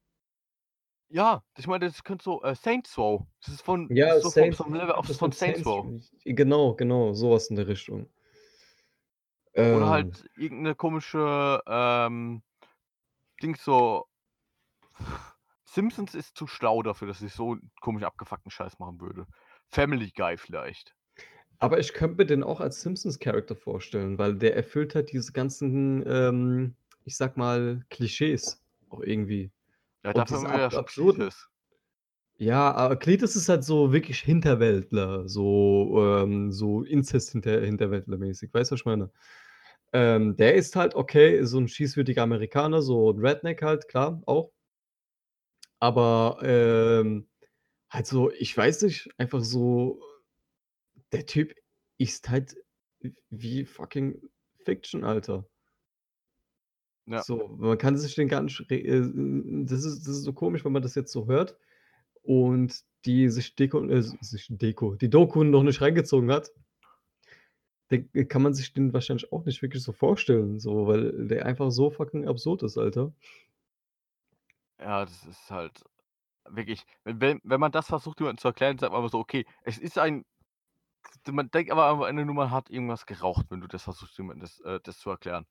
[1.12, 3.22] Ja, ich meine, das könnte so äh, Saints Row.
[3.42, 6.02] Das ist von Ja, so Saints- vom, vom Level auf das von Saints Row.
[6.24, 8.08] Genau, genau, sowas in der Richtung.
[9.56, 12.44] Oder Ähm, halt irgendeine komische ähm,
[13.42, 14.06] Dings so.
[15.66, 19.26] Simpsons ist zu schlau dafür, dass ich so einen komisch abgefuckten Scheiß machen würde.
[19.70, 20.96] Family Guy vielleicht.
[21.60, 26.04] Aber ich könnte mir den auch als Simpsons-Charakter vorstellen, weil der erfüllt halt diese ganzen,
[26.08, 29.52] ähm, ich sag mal, Klischees auch irgendwie.
[30.04, 31.48] Ja, dafür diese haben wir ja schon Cletus.
[32.38, 38.80] Ja, aber Cletus ist halt so wirklich Hinterwäldler, so, ähm, so Inzest-Hinterwäldler-mäßig, weißt du, was
[38.82, 39.12] ich meine?
[39.94, 44.52] Ähm, der ist halt okay, so ein schießwürdiger Amerikaner, so ein Redneck halt, klar, auch.
[45.80, 47.28] Aber ähm,
[47.92, 50.02] halt so, ich weiß nicht, einfach so,
[51.12, 51.54] der Typ
[51.98, 52.56] ist halt
[53.30, 54.22] wie fucking
[54.64, 55.46] Fiction, Alter.
[57.12, 57.22] Ja.
[57.24, 59.12] So, man kann sich den gar nicht, re- äh,
[59.66, 61.58] das ist, das ist so komisch, wenn man das jetzt so hört
[62.24, 66.52] und die sich Deko, äh, sich Deko, die Doku noch nicht reingezogen hat,
[67.90, 71.72] dann kann man sich den wahrscheinlich auch nicht wirklich so vorstellen, so, weil der einfach
[71.72, 73.12] so fucking absurd ist, Alter.
[74.80, 75.84] Ja, das ist halt
[76.50, 76.86] wirklich.
[77.04, 79.98] Wenn, wenn, man das versucht, jemandem zu erklären, sagt man aber so, okay, es ist
[79.98, 80.26] ein.
[81.30, 84.42] Man denkt aber am Ende nur, man hat irgendwas geraucht, wenn du das versuchst, jemandem
[84.42, 85.46] das, äh, das zu erklären.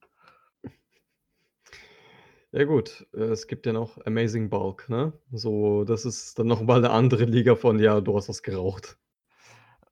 [2.52, 5.12] Ja gut, äh, es gibt ja noch Amazing Bulk, ne?
[5.32, 8.98] So, das ist dann noch mal 'ne andere Liga von: „Ja, du hast was geraucht.“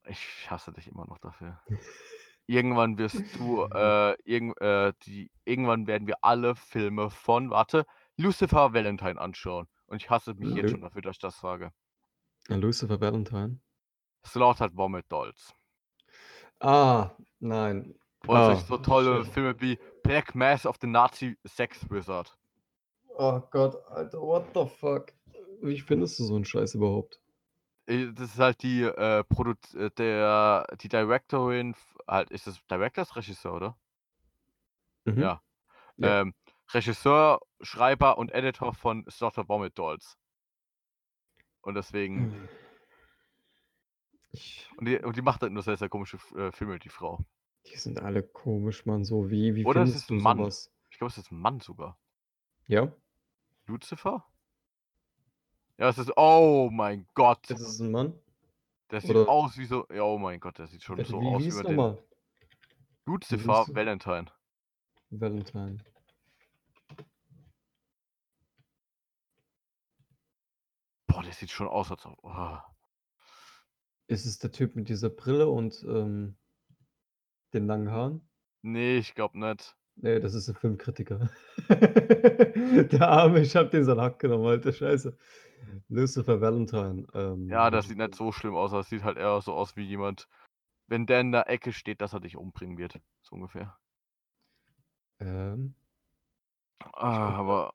[0.06, 1.60] Ich hasse dich immer noch dafür.
[2.46, 7.86] Irgendwann wirst du, äh, irgend, äh, die, irgendwann werden wir alle Filme von, warte,
[8.16, 9.68] Lucifer Valentine anschauen.
[9.86, 11.72] Und ich hasse mich jetzt Lu schon dafür, dass ich das sage.
[12.50, 13.60] Lucifer Valentine?
[14.24, 15.52] Slaughtered Vomit Dolls.
[16.60, 17.94] Ah, nein.
[18.26, 19.24] Und Ah, so tolle.
[19.24, 22.36] Filme wie Black Mass of the Nazi Sex Wizard.
[23.20, 25.12] Oh Gott, Alter, what the fuck?
[25.60, 27.20] Wie findest du so 'n Scheiß überhaupt?
[27.88, 31.74] Äh, das ist halt die, äh, Produz äh, der die Directorin
[32.06, 33.78] halt ist das Director ist Regisseur, oder?
[35.06, 35.36] Mhm.
[35.36, 35.40] Ja.
[35.98, 36.18] Ja.
[36.20, 36.34] Ähm,
[36.72, 40.16] Regisseur, Schreiber und Editor von Slaughter Vomit Dolls.
[41.64, 42.48] Und deswegen Hm.
[44.32, 47.24] Ich und die und die macht halt nur sehr, sehr komische äh, Filme, die Frau.
[47.66, 50.38] Die sind alle komisch, Mann, so wie wie Oder es findest ist 'n du Mann.
[50.38, 50.70] so was?
[50.90, 51.96] Ich glaube, es ist 'n Mann sogar.
[52.68, 52.92] Ja?
[53.68, 54.24] Lucifer?
[55.78, 57.50] Ja, es ist oh mein Gott.
[57.50, 58.18] Ist es 'n Mann?
[58.90, 61.26] Der sieht Oder aus wie so ja, oh mein Gott, der sieht schon so wie
[61.26, 62.02] aus wie den mal?
[63.04, 63.74] Lucifer hieß er?
[63.74, 64.26] Valentine.
[65.10, 65.78] Valentine.
[71.06, 72.58] Boah, der sieht schon aus, als ob oh.
[74.08, 76.36] Ist es der Typ mit dieser Brille und, ähm,
[77.52, 78.28] den langen Haaren?
[78.62, 79.76] Ne, ich glaube nicht.
[80.02, 81.28] Ne, das ist 'n Filmkritiker.
[82.92, 85.16] Der Arme, ich habe den so abgenommen, Alter, Scheiße.
[85.88, 88.72] Lucifer Valentine, ähm, Ja, das sieht nicht so schlimm aus.
[88.72, 90.28] Das sieht halt eher so aus wie jemand
[90.88, 93.78] wenn der in der Ecke steht, dass er dich umbringen wird, so ungefähr.
[95.20, 95.74] Ähm.
[96.94, 97.38] Ah, grad.
[97.38, 97.72] aber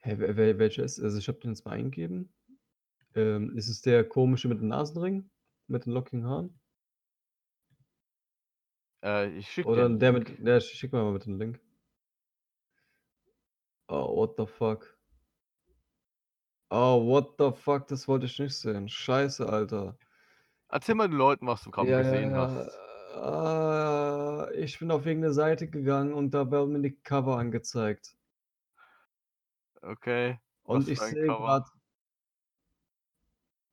[0.00, 2.32] Hä, wel welcher ist also, ich habe den jetzt mal eingegeben.
[3.16, 5.30] Ähm, ist es der komische mit dem Nasenring?
[5.68, 6.59] Mit den lockigen Haaren?
[9.02, 11.60] Äh, ich schicke Oder der mit ja, schick mir mal bitte 'n Link.
[13.90, 14.96] Oh, what the fuck?
[16.72, 18.88] Oh, what the fuck, das wollte ich nicht sehen.
[18.88, 19.98] Scheiße, Alter.
[20.72, 22.80] Erzähl mal den Leuten, was du grad Ja, gesehen hast.
[23.14, 28.16] Ah, ich bin auf irgend 'ne Seite gegangen und da werden mir die Cover angezeigt.
[29.82, 31.66] Okay, Und ich sehe grad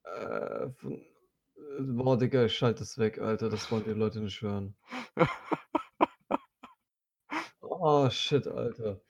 [0.05, 1.05] äh, von äh,
[1.79, 4.75] boah, Digga, ich schalte das weg, Alter, das wollen die Leute nicht hören.
[7.63, 9.01] Oh, shit, Alter.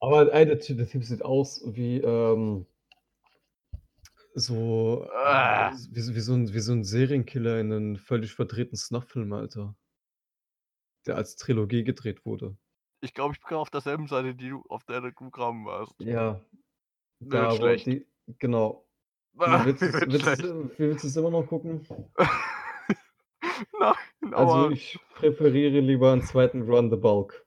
[0.00, 2.66] Aber ey, der Typ der Typ sieht aus wie, ähm
[4.34, 5.80] so, Ah.
[5.92, 9.76] wie so wie so 'n wie so 'n Serienkiller in 'nen völlig verdrehten Snuff-Film, Alter.
[11.06, 12.56] Der als Trilogie gedreht wurde.
[13.02, 15.94] Ich glaube, ich bin auf derselben Seite, die du auf der du grade warst.
[16.00, 16.40] Ja,
[17.20, 17.86] wird da schlecht.
[17.86, 18.06] die
[18.38, 18.86] genau.
[19.38, 20.42] Ah, Willst
[20.78, 21.86] willst du's immer noch gucken?
[23.78, 23.94] Nein,
[24.34, 27.46] Also, ich präferiere lieber 'n zweiten Run the Bulk.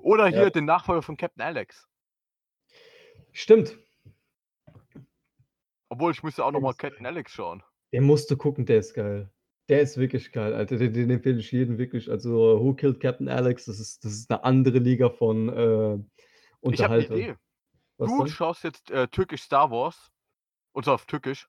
[0.00, 0.28] Oder Ja.
[0.28, 1.86] hier den Nachfolger von Captain Alex.
[3.32, 3.76] Stimmt.
[5.90, 7.06] Obwohl, ich müsste auch noch Der mal ist Captain.
[7.06, 7.62] Alex schauen.
[7.92, 9.30] Den musst du gucken, der ist geil.
[9.68, 10.76] Der ist wirklich geil, Alter.
[10.76, 12.10] Den den empfehle ich jedem wirklich.
[12.10, 15.98] Also, „Who Killed Captain Alex?“ Das ist das ist 'ne andere Liga von, äh,
[16.70, 17.06] Ich habe 'ne Unterhaltung.
[17.06, 17.36] Idee.
[17.98, 18.28] Was Du denn?
[18.28, 20.10] schaust jetzt, äh, türkisch Star Wars
[20.72, 21.48] und zwar auf Türkisch.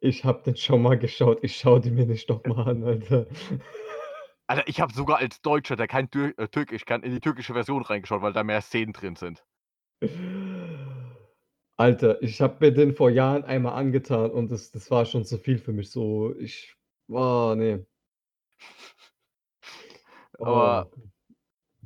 [0.00, 1.38] Ich habe den schon mal geschaut.
[1.42, 3.26] Ich schaue den mir nicht noch mal an, Alter.
[4.48, 7.52] Alter, ich habe sogar als Deutscher, der kein Tür äh, Türkisch kann, in die türkische
[7.54, 9.44] Version reingeschaut, weil da mehr Szenen drin sind.
[11.78, 15.38] Alter, ich habe mir den vor Jahren einmal angetan und das das war schon zu
[15.38, 16.34] viel für mich so.
[16.38, 16.74] Ich
[17.08, 17.86] oh, ne.
[20.38, 21.15] Aber Oh.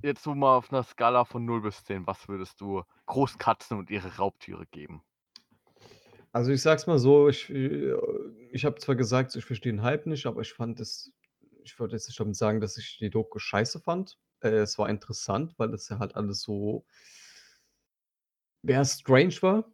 [0.03, 3.91] Jetzt so mal auf 'ner Skala von 0 bis 10, was würdest du Großkatzen und
[3.91, 5.03] ihre Raubtiere geben?
[6.35, 7.93] Also, ich sage es mal so, ich äh,
[8.53, 11.13] ich habe zwar gesagt, ich verstehe den Hype nicht, aber ich fand es
[11.65, 14.19] ich wollte jetzt nicht damit sagen, dass ich die Doku scheiße fand.
[14.41, 16.85] Äh, es war interessant, weil das ja halt alles so
[18.65, 19.65] ja, strange war.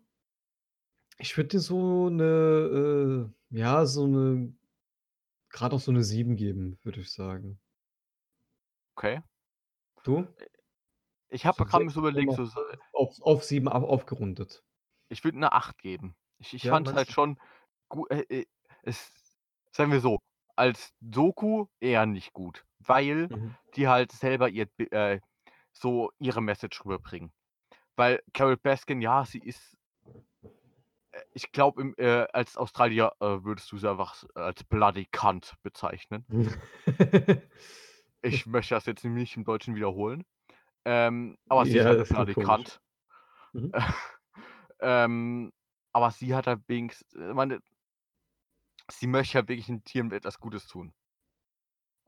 [1.18, 4.54] Ich würde dir so 'ne äh, ja, so 'ne
[5.50, 7.60] grad auch so 'ne 7 geben, würde ich sagen.
[8.98, 9.20] Okay.
[10.06, 10.26] Du?
[10.38, 10.46] Äh,
[11.30, 14.62] ich habe So mir so überlegt, so 6,5 so auf auf 7 auf aufgerundet.
[15.10, 16.16] Ich würde 'ne 8 geben.
[16.38, 17.12] Ich ich Ja, fand's meinst halt du?
[17.12, 17.38] schon
[17.88, 18.46] gu äh, äh,
[18.82, 19.12] es
[19.72, 20.18] sagen wir so,
[20.56, 23.56] als Doku eher nicht gut, weil Mhm.
[23.74, 25.20] die halt selber ihr äh,
[25.72, 27.32] so ihre Message rüberbringen.
[27.96, 29.76] Weil Carol Baskin, ja, sie ist
[31.12, 36.26] äh, ich glaube, äh, als Australier, äh, würdest du sie einfach als Bloody Cunt bezeichnen.
[38.26, 40.24] Ich möchte das jetzt nicht im Deutschen wiederholen.
[40.86, 42.36] Ähm, aber sie ist Ja, halt das Bloody komisch.
[42.36, 42.80] Cunt.
[43.52, 43.74] Mhm.
[44.80, 45.52] Ähm,
[45.92, 47.60] aber sie hat halt wenigst äh, meine
[48.90, 50.92] sie möchte halt wirklich den Tieren etwas Gutes tun.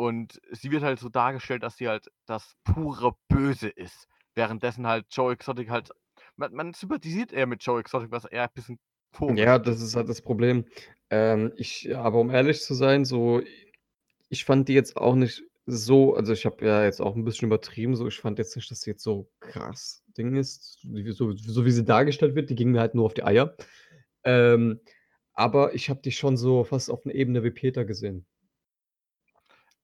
[0.01, 5.07] Und sie wird halt so dargestellt, dass sie halt das pure Böse ist, währenddessen halt
[5.11, 5.91] Joe Exotic halt
[6.37, 8.79] man man sympathisiert eher mit Joe Exotic, was eher bisschen
[9.13, 10.65] komisch Ja, das ist halt das Problem.
[11.11, 13.43] Ähm, ich aber um ehrlich zu sein, so
[14.31, 17.47] ich fand die jetzt auch nicht so also, ich habe ja jetzt auch 'n bisschen
[17.49, 18.09] übertrieben so.
[18.09, 20.81] Ich fand jetzt nicht, dass sie jetzt so krass Ding ist,
[21.13, 23.57] so so wie sie dargestellt wird, die ging mir halt nur auf die Eier.
[24.25, 24.81] Ähm,
[25.35, 28.27] aber ich habe die schon so fast auf 'ne Ebene wie Peter gesehen.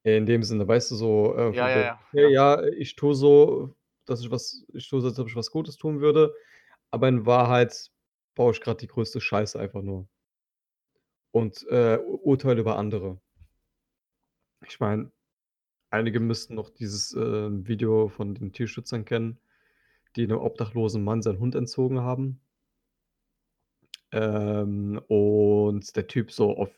[0.07, 2.63] In dem Sinne, weißt du, so, äh, Ja, ja, ja, „Hey, ja.
[2.77, 3.75] ich tue so,
[4.05, 6.35] dass ich was ich tue so, als ob ich was Gutes tun würde“,
[6.91, 7.91] aber in Wahrheit
[8.35, 10.09] baue ich gerade die größte Scheiße einfach nur.
[11.35, 13.19] Und, äh, urteile über andere.
[14.63, 15.11] Ich meine,
[15.95, 19.39] einige müssten noch dieses, äh, Video von den Tierschützern kennen,
[20.17, 22.41] die 'nem obdachlosen Mann seinen Hund entzogen haben.
[24.13, 26.71] Ähm, und der Typ so auf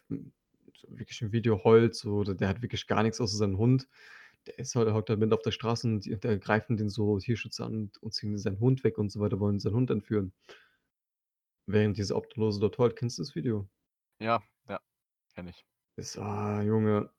[0.75, 3.89] so wirklich im Video heult, so, der hat wirklich gar nix außer seinen Hund.
[4.47, 7.67] Der ist halt hockt da mitten auf der Straße und die greifen den so Tierschützer
[7.67, 10.33] an und ziehen seinen Hund weg und so weiter, wollen seinen Hund entführen.
[11.69, 12.95] Während dieser Obdachlose dort heult.
[12.97, 13.69] Kennst du das Video?
[14.21, 14.81] Ja, ja,
[15.35, 15.65] kenne ich.
[15.99, 17.11] Ist ah, Junge.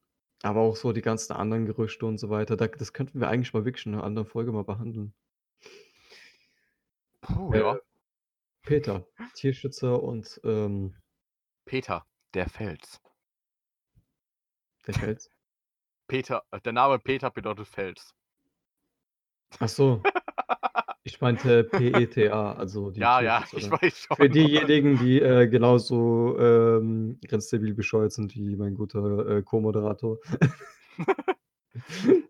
[0.43, 2.57] Aber auch so die ganzen anderen Gerüchte und so weiter.
[2.57, 5.13] Da das könnten wir eigentlich mal wirklich in 'ner anderen Folge mal behandeln.
[7.23, 7.79] Puh, Äh, ja.
[8.63, 10.95] Peter, Tierschützer und, ähm
[11.67, 12.99] Peter, der Fels.
[14.85, 15.29] Der Fels?
[16.09, 18.13] Peter äh, der Name Peter bedeutet Fels.
[19.59, 20.01] Ach so.
[21.07, 24.17] Ich meinte P-E-T-A, also die Ja, ja, ich weiß schon.
[24.17, 30.17] Für diejenigen, die, äh, genauso, ähm, grenzdebil bescheuert sind wie mein guter, äh, Co-Moderator.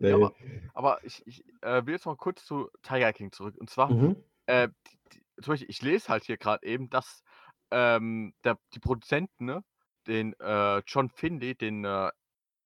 [0.00, 0.14] Ne.
[0.16, 0.32] aber
[0.74, 3.56] aber ich ich, äh, will jetzt noch kurz zu Tiger King zurück.
[3.58, 4.16] Und zwar, Mhm.
[4.46, 4.74] äh, d
[5.14, 7.22] d zum Beispiel, ich lese halt hier grad eben, dass,
[7.70, 9.64] ähm, der die Produzenten, ne,
[10.06, 12.10] den, äh, John Finlay, den, äh,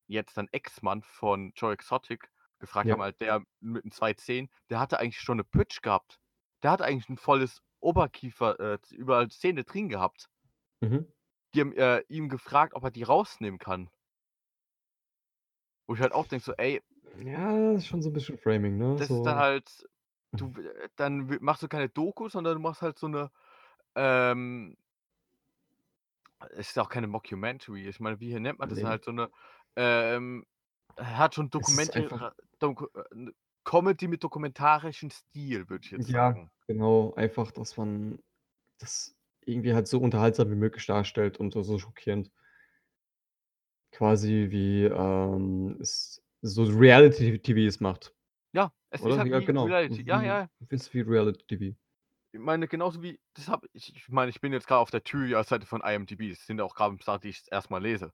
[0.08, 2.30] jetzt dann Ex-Mann von Joe Exotic
[2.62, 2.94] gefragt Ja.
[2.94, 6.18] haben, halt der mit 'n 210, der hatte eigentlich schon 'ne Pitch gehabt.
[6.64, 10.28] Der hatte eigentlich 'n volles Oberkiefer äh, überall Zähne drin gehabt.
[10.82, 11.12] Mhm.
[11.54, 13.90] Die haben, äh, ihn gefragt, ob er die rausnehmen kann.
[15.88, 16.82] Wo ich halt auch denke so: „Ey“
[17.18, 18.98] Ja, ist schon so 'n bisschen Framing, ne?
[18.98, 19.88] das ist dann So halt
[20.36, 23.30] du w äh, dann machst du keine Doku, sondern du machst halt so 'ne,
[23.96, 24.76] ähm
[26.50, 27.88] es ist auch keine Mockumentary.
[27.88, 28.84] Ich meine, wie nennt man das Ne.
[28.84, 29.04] halt?
[29.04, 29.30] So 'ne,
[29.76, 30.44] ähm
[30.98, 32.08] hat schon Es ist Documentary
[32.58, 33.32] Doku äh,
[33.64, 36.50] Comedy mit dokumentarischem Stil, würde ich jetzt Ja, sagen.
[36.66, 37.14] genau.
[37.14, 38.18] Einfach, dass man
[38.78, 39.16] das
[39.46, 42.30] irgendwie halt so unterhaltsam wie möglich darstellt und so so schockierend.
[43.92, 48.14] Quasi wie, ähm, es so Reality TV es macht.
[48.54, 49.16] Ja, es ist Oder?
[49.18, 49.66] halt Ja, wie genau.
[49.66, 50.02] Reality.
[50.06, 50.48] Ja, ja.
[50.70, 51.76] ist wie Reality TV.
[52.32, 55.04] Ich meine, genauso wie das habe ich ich meine, ich bin jetzt grad auf der
[55.04, 56.30] Trivia-Seite von IMDb.
[56.30, 58.12] Das sind auch grade Sachen, die ich erst mal lese.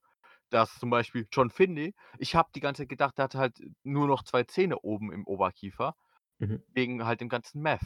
[0.53, 4.07] Dass zum Beispiel John Finlay ich habe die ganze Zeit gedacht, der hatte halt nur
[4.07, 5.97] noch 2 Zähne oben im Oberkiefer,
[6.41, 6.63] Mhm.
[6.69, 7.83] wegen halt dem ganzen Meth.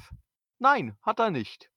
[0.61, 1.71] Nein, hat er nicht.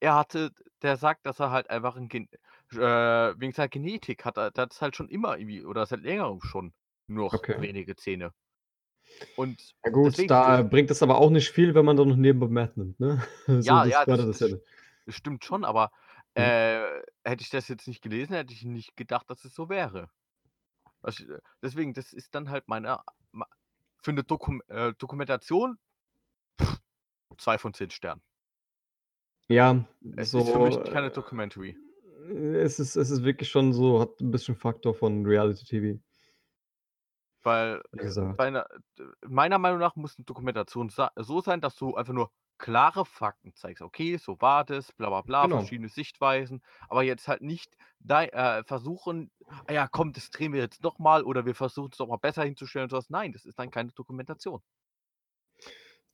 [0.00, 2.28] Er hatte der sagt, dass er halt einfach 'n Gen
[2.72, 6.40] äh, wegen seiner Genetik hat er der hat's halt schon immer irgendwie oder seit Längerem
[6.42, 6.74] schon
[7.08, 7.58] nur noch Okay.
[7.58, 8.32] wenige Zähne.
[9.38, 12.08] Und Ja gut, deswegen da diese bringt es aber auch nicht viel, wenn man dann
[12.08, 13.22] noch nebenbei Meth nimmt, ne?
[13.62, 14.56] So, Ja, das ja, das das das
[15.06, 15.90] das stimmt schon, aber,
[16.36, 16.52] Mhm.
[16.54, 20.10] äh, hätte ich das jetzt nicht gelesen, hätte ich nicht gedacht, dass es so wäre.
[21.04, 22.98] Was äh, deswegen, das ist dann halt meine
[23.32, 23.46] ma
[24.02, 25.78] für 'ne Dokum äh, Dokumentation
[27.38, 28.22] 2 von 10 Sternen.
[29.50, 29.82] Ja,
[30.16, 31.78] Es ist für mich so, keine äh Documentary.
[32.64, 36.00] es ist es ist wirklich schon so hat 'n bisschen Faktor von Reality TV.
[37.44, 38.36] Weil, Wie äh, gesagt.
[38.36, 38.66] bei 'ner
[38.98, 43.54] d meiner Meinung nach muss 'ne Dokumentation so sein, dass du einfach nur klare Fakten
[43.54, 43.82] zeigst.
[43.82, 45.48] Okay, so war das, bla bla bla, Genau.
[45.48, 49.30] verschiedene Sichtweisen, aber jetzt halt nicht dei äh, versuchen:
[49.66, 52.44] „Ah ja, komm, das drehen wir jetzt noch mal oder wir versuchen's noch mal besser
[52.44, 53.10] hinzustellen“ und so was.
[53.10, 54.62] Nein, das ist dann keine Dokumentation.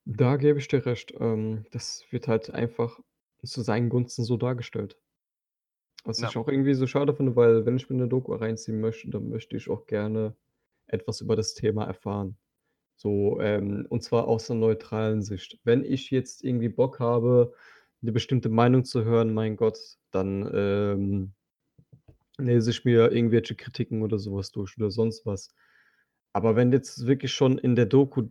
[0.07, 1.13] Da gebe ich dir recht.
[1.21, 3.01] Ähm, das wird halt einfach
[3.43, 4.99] zu seinen Gunsten so dargestellt.
[6.07, 6.31] Was Ja.
[6.31, 9.29] ich auch irgendwie so schade finde, weil wenn ich mir 'ne Doku reinziehen möchte, dann
[9.29, 10.35] möchte ich auch gerne
[10.87, 12.39] etwas über das Thema erfahren.
[13.01, 15.59] So, ähm, und zwar aus 'ner neutralen Sicht.
[15.65, 17.53] Wenn ich jetzt irgendwie Bock habe,
[18.03, 19.79] 'ne bestimmte Meinung zu hören, mein Gott,
[20.13, 21.35] dann, ähm,
[22.39, 25.55] lese ich mir irgendwelche Kritiken oder so was durch oder sonst was.
[26.35, 28.29] Aber wenn jetzt wirklich schon in der Doku,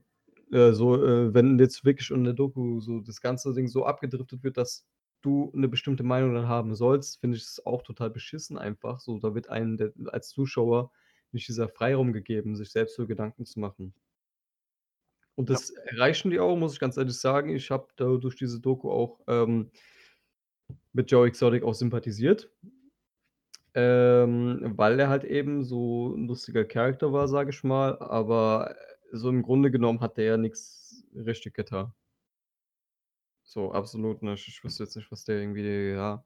[0.52, 4.44] äh, so äh, wenn jetzt wirklich in der Doku so das ganze Ding so abgedriftet
[4.44, 4.86] wird, dass
[5.24, 9.20] du 'ne bestimmte Meinung dann haben sollst, finde ich es auch total beschissen einfach so.
[9.20, 10.92] Da wird einem der als Zuschauer
[11.34, 13.94] nicht dieser Freiraum gegeben, sich selbst so Gedanken zu machen.
[15.38, 15.60] Und Ja.
[15.60, 17.50] das erreichen die auch, muss ich ganz ehrlich sagen.
[17.56, 19.72] Ich habe da durch diese Doku auch, ähm,
[20.94, 22.52] mit Joe Exotic auch sympathisiert.
[23.76, 28.76] Ähm, weil er halt eben so 'n lustiger Character war, sage ich mal, aber
[29.12, 31.94] so im Grunde genommen hat der ja nix richtig getan.
[33.50, 34.48] So, absolut nicht.
[34.48, 36.24] Ich wüsste jetzt nicht, was der irgendwie ja.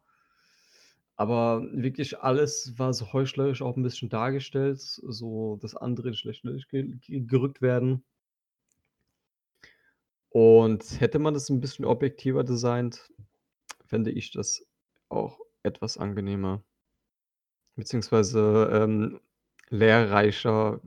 [1.20, 6.44] Aber wirklich alles war so heuchlerisch auch 'n bisschen dargestellt, so dass andere in schlecht
[7.08, 8.04] gerückt werden.
[10.32, 13.10] Und hätte man das 'n bisschen objektiver designt,
[13.86, 14.66] fände ich das
[15.10, 16.64] auch etwas angenehmer.
[17.78, 19.20] Beziehungsweise, ähm,
[19.70, 20.82] lehrreicher.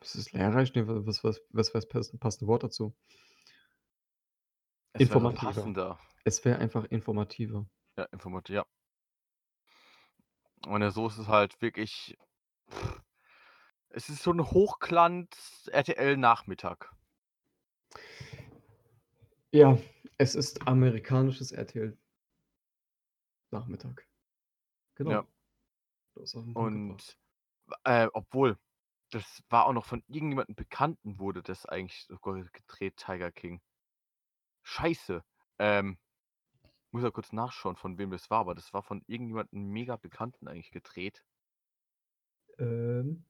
[0.00, 0.74] Ist es lehrreich?
[0.74, 2.94] Ne, wa was was was wäre das pass passende Wort dazu?
[4.94, 5.30] Es wäre Informativer.
[5.30, 5.98] passender.
[6.24, 7.66] Es wäre einfach informativer.
[7.98, 8.64] Ja, Informativ, ja.
[10.66, 12.18] Und der Soße ist halt wirklich.
[12.70, 13.00] pff,
[13.90, 16.92] Es ist so ein Hochglanz-RTL-Nachmittag.
[19.52, 19.78] Ja,
[20.18, 21.96] es ist amerikanisches RTL.
[23.50, 24.06] Nachmittag.
[24.94, 25.10] Genau.
[25.10, 25.26] Ja.
[26.54, 27.16] Und
[27.84, 28.58] äh, obwohl,
[29.10, 33.60] das war auch noch von irgendjemandem Bekannten, wurde das eigentlich sogar gedreht, Tiger King.
[34.62, 35.24] Scheiße.
[35.58, 35.98] Ähm,
[36.92, 40.48] muss ja kurz nachschauen, von wem das war, aber das war von irgendjemandem mega Bekannten
[40.48, 41.24] eigentlich gedreht.
[42.58, 43.24] Ähm,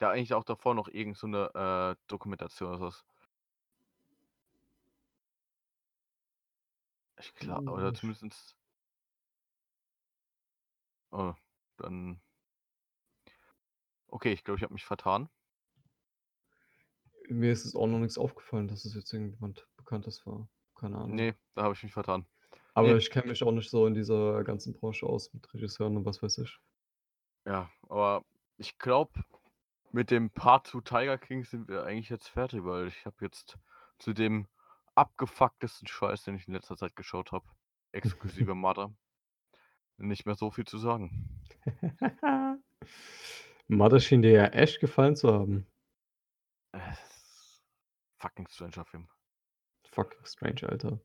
[0.00, 3.04] Der eigentlich auch davor noch irgend so eine äh, Dokumentation oder sowas.
[7.20, 8.56] Ich glaube, oder zumindest.
[11.10, 11.34] Oh,
[11.76, 12.20] dann.
[14.08, 15.28] Okay, ich glaube, ich habe mich vertan.
[17.28, 20.48] mir ist es auch noch nichts aufgefallen, dass es jetzt irgendjemand Bekanntes war.
[20.74, 21.14] Keine Ahnung.
[21.14, 22.26] Nee, da habe ich mich vertan.
[22.74, 22.98] Aber nee.
[22.98, 26.22] ich kenne mich auch nicht so in dieser ganzen Branche aus mit Regisseuren und was
[26.22, 26.58] weiß ich.
[27.44, 28.24] Ja, aber
[28.56, 29.24] ich glaube,
[29.90, 33.58] mit dem Part zu Tiger King sind wir eigentlich jetzt fertig, weil ich habe jetzt
[33.98, 34.46] zu dem
[34.98, 37.46] abgefucktesten Scheiß, den ich in letzter Zeit geschaut habe,
[37.92, 38.92] exklusive Mother,
[39.96, 41.40] nicht mehr so viel zu sagen.
[43.68, 45.66] Mother schien dir ja echt gefallen zu haben.
[46.72, 46.80] Äh,
[48.18, 49.08] fucking Stranger Film.
[49.90, 51.00] Fucking strange, Alter.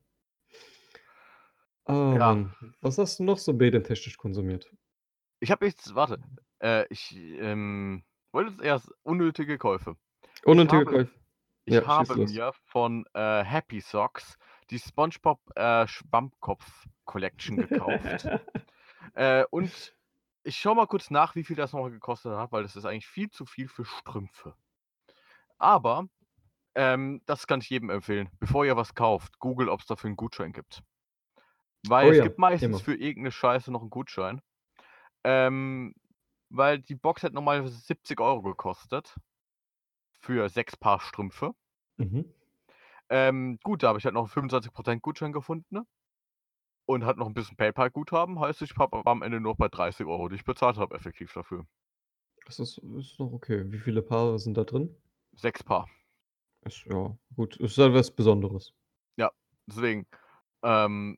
[1.86, 2.18] Oh, Ja.
[2.34, 2.54] Mann.
[2.80, 4.70] Was hast du noch so medientechnisch konsumiert?
[5.40, 6.22] Ich habe jetzt, warte,
[6.62, 9.96] äh, ich ähm, wollte jetzt erst unnötige Käufe.
[10.44, 11.10] Unnötige habe- Käufe.
[11.66, 14.38] Ich Ja, habe mir von äh, Happy Socks
[14.70, 18.30] die SpongeBob äh, Schwammkopf Collection gekauft.
[19.14, 19.94] äh, und
[20.44, 23.06] ich schaue mal kurz nach, wie viel das noch gekostet hat, weil das ist eigentlich
[23.06, 24.56] viel zu viel für Strümpfe.
[25.58, 26.06] Aber
[26.74, 28.30] ähm, das kann ich jedem empfehlen.
[28.40, 30.82] Bevor ihr was kauft, googelt, ob es dafür einen Gutschein gibt.
[31.86, 32.80] Weil Oh es ja, gibt meistens immer.
[32.80, 34.40] für irgendeine Scheiße noch einen Gutschein.
[35.24, 35.94] Ähm,
[36.50, 39.16] weil die Box hat normalerweise 70 Euro gekostet.
[40.24, 41.54] Für sechs Paar Strümpfe.
[41.96, 42.32] Mhm.
[43.10, 45.66] Ähm, gut, da habe ich halt noch einen 25% Gutschein gefunden.
[45.74, 45.86] Ne?
[46.86, 48.40] Und hat noch ein bisschen PayPal-Guthaben.
[48.40, 51.66] Heißt, ich habe am Ende nur bei 30 Euro, die ich bezahlt habe, effektiv dafür.
[52.46, 53.70] Das ist, ist noch okay.
[53.70, 54.94] Wie viele Paare sind da drin?
[55.32, 55.88] Sechs Paar.
[56.62, 57.56] Ist, ja, gut.
[57.56, 58.74] Ist halt was Besonderes.
[59.66, 60.06] Deswegen,
[60.62, 61.16] ähm,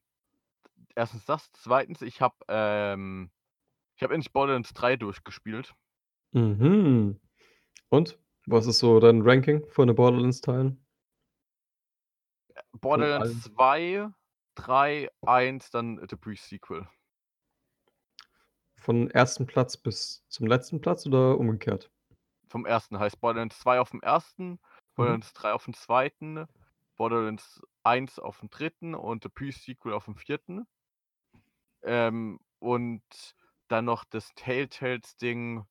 [0.95, 1.51] erstens das.
[1.53, 3.31] Zweitens, ich habe ähm,
[3.97, 5.75] ich habe endlich Borderlands 3 durchgespielt.
[6.33, 7.19] Mhm.
[7.89, 8.19] Und?
[8.49, 10.85] Was ist so dein Ranking von den Borderlands-Teilen?
[12.81, 14.09] Borderlands 2,
[14.55, 16.87] 3, 1, dann The Pre-Sequel.
[18.79, 21.91] Von ersten Platz bis zum letzten Platz oder umgekehrt?
[22.49, 24.59] Vom ersten heißt Borderlands 2 auf dem ersten,
[24.99, 25.21] Mhm.
[25.21, 26.47] Borderlands 3 auf dem zweiten,
[26.97, 30.67] Borderlands 1 auf dem dritten und The Pre-Sequel auf dem vierten.
[31.83, 33.03] Ähm, und
[33.69, 35.65] dann noch das Telltales-Ding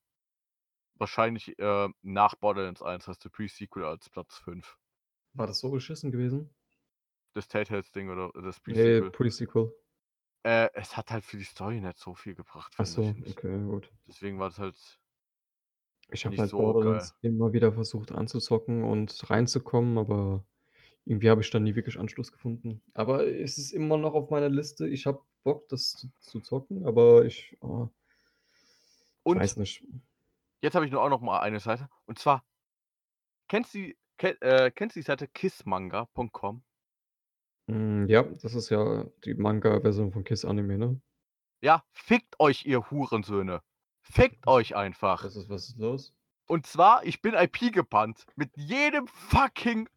[0.95, 4.77] wahrscheinlich äh, nach Borderlands 1, heißt The Pre-Sequel als Platz 5.
[5.33, 6.53] War das so beschissen gewesen?
[7.33, 9.11] Das Telltales-Ding oder das Nee, Pre-Sequel.
[9.11, 9.75] Pre-Sequel.
[10.43, 12.73] Äh, es hat halt für die Story nicht so viel gebracht.
[12.77, 13.25] Ach finde so, ich.
[13.25, 13.91] Und okay, gut.
[14.07, 14.77] Deswegen war es halt.
[16.11, 20.45] Ich habe halt so Borderlands immer wieder versucht anzuzocken und reinzukommen, aber
[21.03, 22.81] irgendwie habe ich dann nie wirklich Anschluss gefunden.
[22.93, 24.87] Aber es ist immer noch auf meiner Liste.
[24.87, 27.89] Ich habe Bock, das zu, zu zocken, aber ich, oh,
[28.53, 28.61] ich
[29.23, 29.83] Und weiß nicht.
[30.65, 31.87] Jetzt habe ich nur auch noch mal eine Seite.
[32.05, 32.43] Und zwar,
[33.47, 36.63] kennst du, die- ken, äh, kennst du die Seite kissmanga.com?
[37.67, 41.01] Mm, ja, das ist ja die Manga-Version von Kiss Anime, ne?
[41.61, 43.61] Ja, fickt euch, ihr Hurensöhne.
[44.01, 45.23] Fickt euch einfach.
[45.23, 46.13] was, ist, was ist los?
[46.47, 49.89] Und zwar, ich bin IP gebannt mit jedem fucking,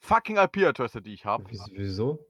[0.00, 1.44] fucking IP-Adresse, die ich habe.
[1.72, 2.24] Wieso?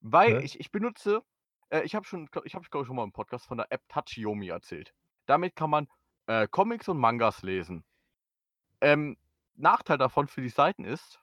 [0.00, 0.44] Weil Hä?
[0.44, 1.22] ich, ich benutze,
[1.70, 3.82] äh, ich habe schon, ich habe glaube ich schon mal im Podcast von der App
[3.88, 4.94] Tachiomi erzählt.
[5.26, 5.88] Damit kann man
[6.30, 7.84] äh, Comics und Mangas lesen.
[8.80, 9.16] Ähm,
[9.54, 11.20] Nachteil davon für die Seiten ist,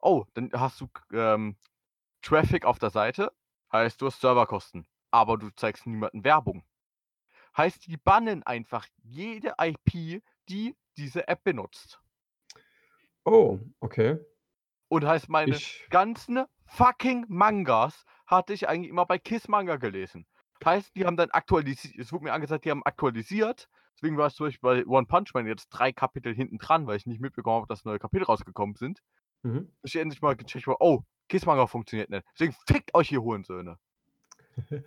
[0.00, 1.56] oh, dann hast du ähm,
[2.22, 3.32] Traffic auf der Seite,
[3.72, 6.64] heißt du hast Serverkosten, aber du zeigst niemanden Werbung.
[7.56, 12.00] Heißt, die bannen einfach jede IP, die diese App benutzt.
[13.24, 14.18] Oh, okay.
[14.88, 20.26] Und heißt, meine Ich, ganzen fucking Mangas hatte ich eigentlich immer bei Kiss Manga gelesen.
[20.64, 23.68] Heißt, die haben dann aktualisiert, es wurde mir angezeigt, die haben aktualisiert.
[24.02, 26.96] Deswegen war es zum Beispiel bei One Punch Man jetzt drei Kapitel hinten dran, weil
[26.96, 29.00] ich nicht mitbekommen habe, dass neue Kapitel rausgekommen sind.
[29.42, 29.70] mhm.
[29.84, 32.26] Ich endlich mal gecheckt habe, oh, Kiss Manga funktioniert nicht.
[32.34, 33.78] Deswegen fickt euch hier Hurensöhne.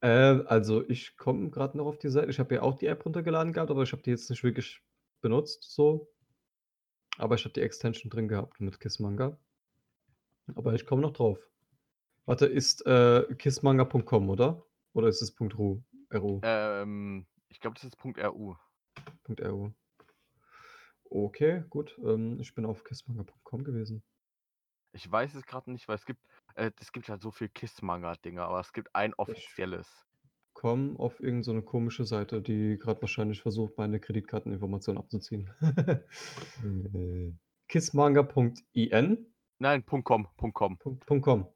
[0.00, 2.30] äh, also ich komme gerade noch auf die Seite.
[2.30, 4.80] Ich habe ja auch die App runtergeladen gehabt, aber ich habe die jetzt nicht wirklich
[5.20, 6.08] benutzt, so.
[7.18, 9.36] Aber ich habe die Extension drin gehabt mit Kiss Manga.
[10.54, 11.38] Aber ich komme noch drauf.
[12.26, 14.64] Warte, ist äh, kissmanga.com, oder?
[14.92, 15.82] Oder ist es .ru?
[16.14, 16.40] RU?
[16.42, 18.54] Ähm, ich glaube, das ist .ru.
[19.28, 19.70] .ru.
[21.10, 21.98] Okay, gut.
[22.04, 24.02] Ähm, ich bin auf kissmanga.com gewesen.
[24.92, 28.44] Ich weiß es gerade nicht, weil es gibt, äh, es gibt halt so viel Kiss-Manga-Dinger,
[28.44, 30.06] aber es gibt ein offizielles.
[30.52, 35.50] Komm auf irgendeine so eine komische Seite, die gerade wahrscheinlich versucht, meine Kreditkarteninformationen abzuziehen.
[37.68, 39.34] Kissmanga.in?
[39.58, 40.78] Nein, .com, .com.
[40.78, 41.48] Punkt, Punkt .com.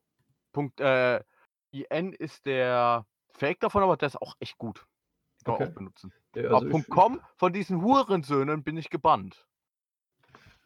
[0.53, 1.23] Punkt, äh,
[1.71, 4.87] IN ist der Fake davon, aber der ist auch echt gut.
[5.45, 5.65] Kann Okay.
[5.65, 6.13] auch benutzen.
[6.35, 9.47] Ja, aber also Punkt .com, von diesen Hurensöhnen bin ich gebannt.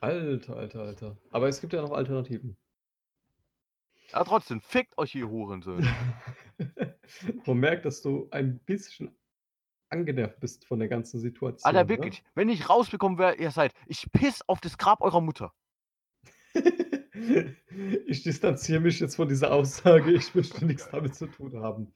[0.00, 1.16] Alter, alter, alter.
[1.30, 2.56] Aber es gibt ja noch Alternativen.
[4.12, 5.86] Aber trotzdem, fickt euch ihr Hurensöhne.
[7.46, 9.16] Man merkt, dass du ein bisschen
[9.90, 11.64] angenervt bist von der ganzen Situation.
[11.64, 15.52] Alter, wirklich, wenn ich rausbekomme, wer ihr seid, ich piss auf das Grab eurer Mutter.
[18.06, 20.12] ich distanziere mich jetzt von dieser Aussage.
[20.12, 21.94] Ich möchte nichts damit zu tun haben.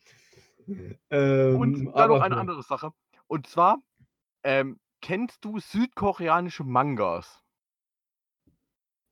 [1.11, 2.91] Ähm, Und dann noch eine andere Sache.
[3.29, 3.83] Und zwar,
[4.43, 7.45] ähm, kennst du südkoreanische Mangas?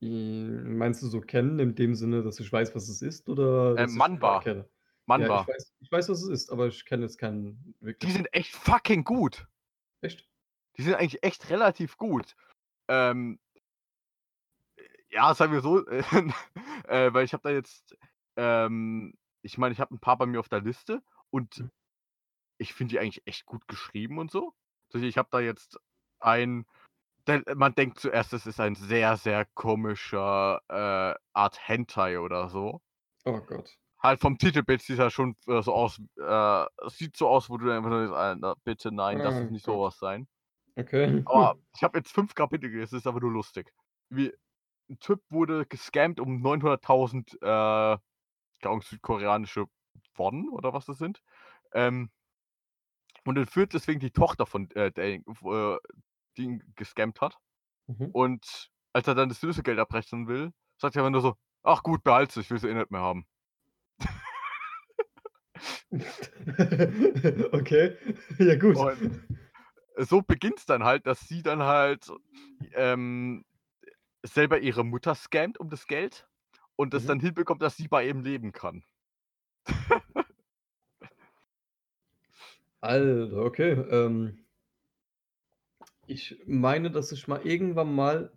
[0.01, 3.29] Mm, Meinst du so kennen, in dem Sinne, dass ich weiß, was es ist?
[3.29, 3.99] Oder Äh, dass ich
[4.43, 4.69] kenne?
[5.07, 8.13] Ja, ich, weiß, ich weiß, was es ist, aber ich kenne jetzt keinen Die wirklich.
[8.13, 9.47] sind echt fucking gut.
[10.01, 10.29] Echt?
[10.77, 12.35] Die sind eigentlich echt relativ gut.
[12.89, 13.39] Ähm,
[15.11, 15.87] ja, sagen wir so,
[16.89, 17.97] äh, weil ich habe da jetzt,
[18.37, 21.03] ähm, ich meine, ich habe ein paar bei mir auf der Liste
[21.35, 21.71] und Mhm.
[22.59, 24.53] ich finde die eigentlich echt gut geschrieben und so.
[24.93, 25.79] Also ich habe da jetzt
[26.21, 26.67] ein,
[27.27, 32.81] der, man denkt zuerst, es ist ein sehr, sehr komischer äh, Art Hentai oder so.
[33.27, 33.77] Oh Gott.
[34.03, 37.57] Halt vom Titelbild sieht ja schon äh, so aus, äh, es sieht so aus, wo
[37.57, 39.75] du einfach nur denkst, Alter, bitte nein, das Oh ist nicht Gott.
[39.75, 40.29] sowas sein.
[40.77, 41.25] Okay.
[41.25, 43.73] Aber ich habe jetzt fünf Kapitel gelesen, das ist aber nur lustig.
[44.11, 44.33] Wie
[44.91, 47.99] ein Typ wurde gescammt um 900.000 äh,
[48.83, 49.67] südkoreanische
[50.15, 51.23] Won oder was das sind.
[51.73, 52.11] Ähm,
[53.25, 55.21] und entführt deswegen die Tochter von äh, der, äh,
[56.37, 57.39] die ihn gescammt hat.
[57.87, 58.11] Mhm.
[58.13, 62.03] Und als er dann das Lösegeld abrechnen will, sagt er aber nur so, ach gut,
[62.05, 63.27] behalte ich will sie eh nicht mehr haben.
[67.53, 67.97] okay.
[68.39, 68.77] Ja, gut.
[68.77, 69.23] Und
[69.97, 72.11] so beginnt es dann halt, dass sie dann halt
[72.75, 73.45] ähm,
[74.23, 76.29] selber ihre Mutter scammt um das Geld
[76.77, 77.09] und das Mhm.
[77.09, 78.85] dann hinbekommt, dass sie bei ihm leben kann.
[82.85, 83.73] Alter, okay.
[83.91, 84.39] Ähm,
[86.07, 88.31] ich meine, dass ich mal irgendwann mal,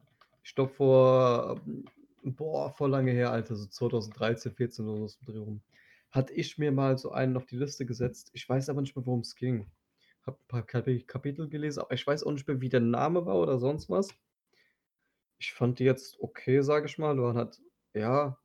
[0.43, 1.61] ich glaube vor,
[2.23, 5.59] boah, vor lange her, Alter, so 2013, 14 oder so Dreh
[6.11, 8.31] hatte ich mir mal so einen auf die Liste gesetzt.
[8.33, 9.67] Ich weiß aber nicht mehr, worum es ging.
[10.25, 13.25] Hab ein paar Kapi- Kapitel gelesen, aber ich weiß auch nicht mehr, wie der Name
[13.25, 14.09] war oder sonst was.
[15.39, 17.17] Ich fand die jetzt okay, sage ich mal.
[17.17, 17.61] Waren halt,
[17.93, 18.37] ja,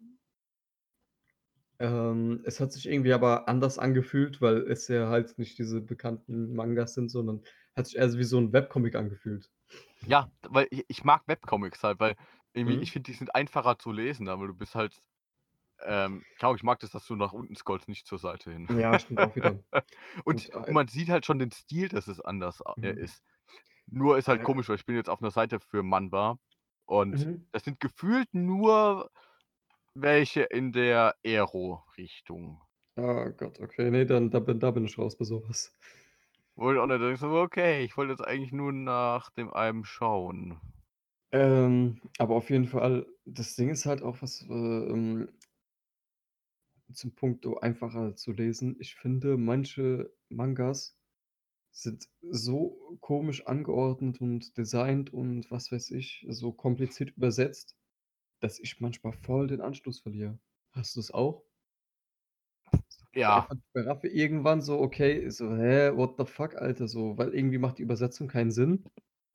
[1.83, 6.55] ähm, es hat sich irgendwie aber anders angefühlt, weil es ja halt nicht diese bekannten
[6.55, 7.43] Mangas sind, sondern
[7.77, 9.51] hat sich eher wie so ein Webcomic angefühlt.
[10.07, 12.17] Ja, weil ich, ich mag Webcomics halt, weil
[12.53, 12.83] irgendwie, Mhm.
[12.83, 15.01] ich finde, die sind einfacher zu lesen, aber du bist halt,
[15.81, 18.69] ähm, klar, ich mag das, dass du nach unten scrollst, nicht zur Seite hin.
[18.69, 19.63] Ja, stimmt auch wieder.
[20.25, 22.99] Und, Und, äh, und man sieht halt schon den Stil, dass es anders äh, Mhm.
[23.01, 23.23] ist.
[23.87, 24.45] Nur ist halt Ja.
[24.45, 26.39] komisch, weil ich bin jetzt auf einer Seite für Manba
[26.87, 27.47] und Mhm.
[27.53, 29.11] das sind gefühlt nur
[29.95, 32.61] welche in der Aero-Richtung.
[32.97, 35.73] Oh Gott, okay, nee, dann da bin, da bin ich raus bei sowas.
[36.55, 39.85] Wo ich auch nicht denke, so, okay, ich wollte jetzt eigentlich nur nach dem einem
[39.85, 40.61] schauen.
[41.33, 45.29] Ähm, aber auf jeden Fall, das Ding ist halt auch was äh, ähm,
[46.93, 48.77] zum Punkt einfacher zu lesen.
[48.81, 50.99] Ich finde, manche Mangas
[51.71, 57.77] sind so komisch angeordnet und designt und was weiß ich, so kompliziert übersetzt,
[58.43, 60.39] dass ich manchmal voll den Anschluss verliere.
[60.73, 61.45] Hast du es auch?
[63.15, 67.59] Ja, bei Raffe irgendwann so, okay, so, hä, what the fuck, Alter, so, weil irgendwie
[67.59, 68.85] macht die Übersetzung keinen Sinn.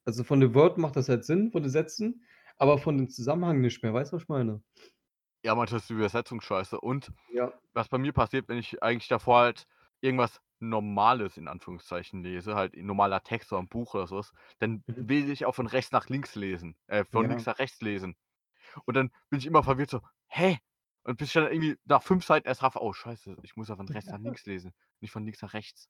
[0.04, 2.24] Also von den Wörtern macht das halt Sinn, von den Sätzen,
[2.56, 3.92] aber von dem Zusammenhang nicht mehr.
[3.94, 4.62] Weißt du, was ich meine?
[5.44, 6.80] ja, manchmal ist die Übersetzung scheiße.
[6.80, 7.52] Und Ja.
[7.74, 9.66] was bei mir passiert, wenn ich eigentlich davor halt
[10.00, 15.08] irgendwas Normales in Anführungszeichen lese, halt normaler Text oder ein Buch oder sowas, dann Mhm.
[15.08, 17.28] will ich auch von rechts nach links lesen, äh, von Ja.
[17.28, 18.16] links nach rechts lesen.
[18.84, 20.58] Und dann bin ich immer verwirrt so, hä?
[21.04, 23.76] Und bis ich dann irgendwie nach fünf Seiten erst raff, oh scheiße, ich muss ja
[23.76, 25.88] von rechts nach links lesen, nicht von links nach rechts.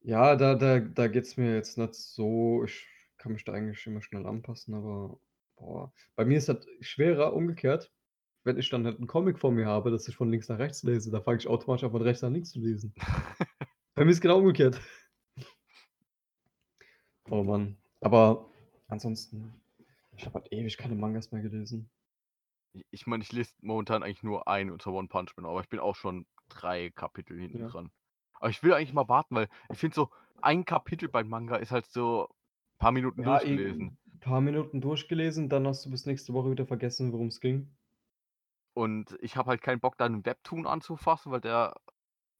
[0.00, 2.64] Ja, da, da, da geht es mir jetzt nicht so.
[2.64, 2.86] Ich
[3.18, 5.18] kann mich da eigentlich immer schnell anpassen, aber
[5.56, 5.92] boah.
[6.14, 7.92] Bei mir ist das schwerer umgekehrt,
[8.44, 10.82] wenn ich dann halt einen Comic vor mir habe, dass ich von links nach rechts
[10.82, 11.10] lese.
[11.10, 12.94] Da fange ich automatisch an, von rechts nach links zu lesen.
[13.94, 14.80] Bei mir ist genau umgekehrt.
[17.28, 17.76] Oh Mann.
[18.00, 18.48] Aber
[18.86, 19.60] ansonsten,
[20.18, 21.90] ich habe halt ewig keine Mangas mehr gelesen.
[22.74, 25.68] Ich ich meine, ich lese momentan eigentlich nur ein unter One Punch Man, aber ich
[25.68, 27.70] bin auch schon 3 Kapitel hinten Ja.
[27.70, 27.92] dran.
[28.34, 30.10] Aber ich will eigentlich mal warten, weil ich finde so,
[30.40, 32.28] ein Kapitel beim Manga ist halt so
[32.78, 33.92] paar Minuten Ja, durchgelesen.
[33.96, 37.76] ein paar Minuten durchgelesen, dann hast du bis nächste Woche wieder vergessen, worum es ging.
[38.76, 41.74] Und ich habe halt keinen Bock, da 'n Webtoon anzufassen, weil der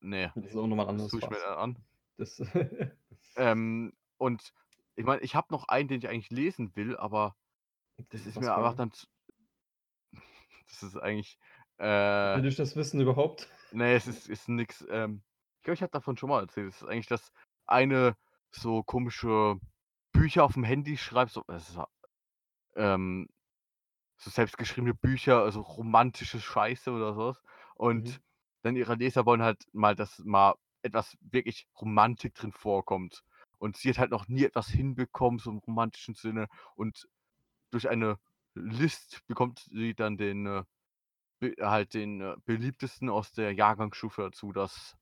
[0.01, 1.87] ne, Das ist auch noch mal das tue ich mir dann an.
[2.17, 2.39] Das
[3.37, 4.53] Ähm, und
[4.97, 7.37] ich meine, ich habe noch einen, den ich eigentlich lesen will, aber
[8.11, 8.91] das ist Was mir einfach dann
[10.67, 11.39] das ist eigentlich,
[12.33, 13.49] Will äh ich das wissen überhaupt?
[13.71, 15.23] ne, es ist ist nix, ähm
[15.59, 16.69] ich glaube, ich habe davon schon mal erzählt.
[16.69, 17.33] Es ist eigentlich das
[17.67, 18.17] eine
[18.53, 19.57] so komische
[20.13, 21.77] Bücher aufm Handy schreibt, so ist
[22.77, 23.29] ähm,
[24.19, 27.43] so selbstgeschriebene Bücher, also romantische Scheiße oder so was.
[27.77, 28.23] Und Mhm.
[28.63, 33.25] dann ihre Leser wollen halt mal, dass mal etwas wirklich Romantik drin vorkommt.
[33.59, 36.49] Und sie hat halt noch nie etwas hinbekommen, so im romantischen Sinne.
[36.77, 37.09] Und
[37.71, 38.19] durch eine
[38.55, 40.65] List bekommt sie dann den, äh,
[41.61, 44.97] halt den, äh, beliebtesten aus der Jahrgangsstufe dazu, dass,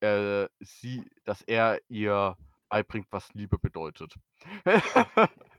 [0.00, 2.36] äh, sie dass er ihr
[2.70, 4.14] beibringt, was Liebe bedeutet.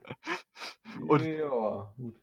[1.07, 2.15] Und Ja, gut.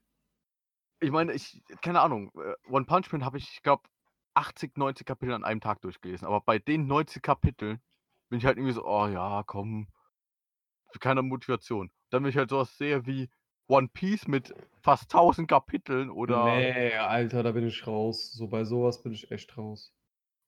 [1.00, 3.88] ich meine, ich keine Ahnung, äh, One Punch Man habe ich, ich glaube,
[4.34, 6.26] 80, 90 Kapitel an einem Tag durchgelesen.
[6.26, 7.80] Aber bei den 90 Kapiteln
[8.30, 9.88] bin ich halt irgendwie so: „Oh ja, komm.“
[11.00, 11.90] Keine Motivation.
[12.10, 13.30] Dann, wenn ich halt so was sehe wie
[13.68, 18.32] One Piece mit fast 1000 Kapiteln oder Ne, Alter, da bin ich raus.
[18.32, 19.94] So bei so was bin ich echt raus.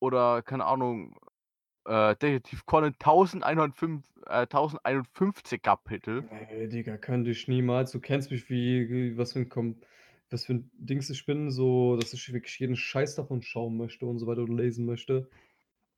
[0.00, 1.16] oder keine Ahnung,
[1.86, 6.24] äh, Detektiv Conan 1105 äh, 1051 Kapitel.
[6.30, 7.90] Ne, Digga, könnte ich niemals.
[7.92, 9.80] Du kennst mich wie was für 'n kom
[10.30, 14.06] was für 'n Dings ich bin, so, dass ich wirklich jeden Scheiß davon schauen möchte
[14.06, 15.28] und so weiter oder lesen möchte.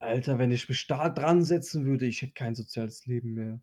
[0.00, 3.62] Alter, wenn ich mich da dran setzen würde, ich hätte kein soziales Leben mehr.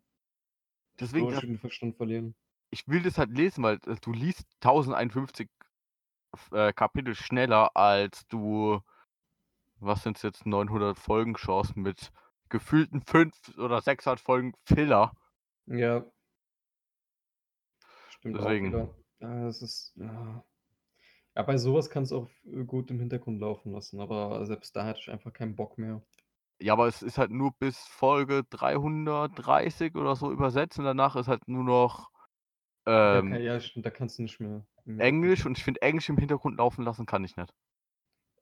[0.98, 2.34] Deswegen ich da den Verstand verlieren.
[2.74, 5.48] Ich will das halt lesen, weil, du liest 1051
[6.32, 8.80] f äh, Kapitel schneller, als du
[9.80, 12.10] was sind's jetzt, 900 Folgen schaust mit
[12.48, 15.12] gefühlten 5 oder 600 Folgen Filler.
[15.66, 16.04] Ja.
[18.08, 18.66] Stimmt auch Deswegen.
[18.68, 18.94] wieder.
[19.20, 20.44] Ja, das ist ja.
[21.36, 24.76] Ja, bei so was kannst du auch äh, gut im Hintergrund laufen lassen, aber selbst
[24.76, 26.00] da hätte ich einfach keinen Bock mehr.
[26.60, 31.26] Ja, aber es ist halt nur bis Folge 330 oder so übersetzt und danach ist
[31.26, 32.10] halt nur noch,
[32.86, 36.08] ähm ka ja, stimmt, da kannst du nicht mehr Hintergrund Englisch und ich finde, Englisch
[36.08, 37.54] im Hintergrund laufen lassen kann ich nicht.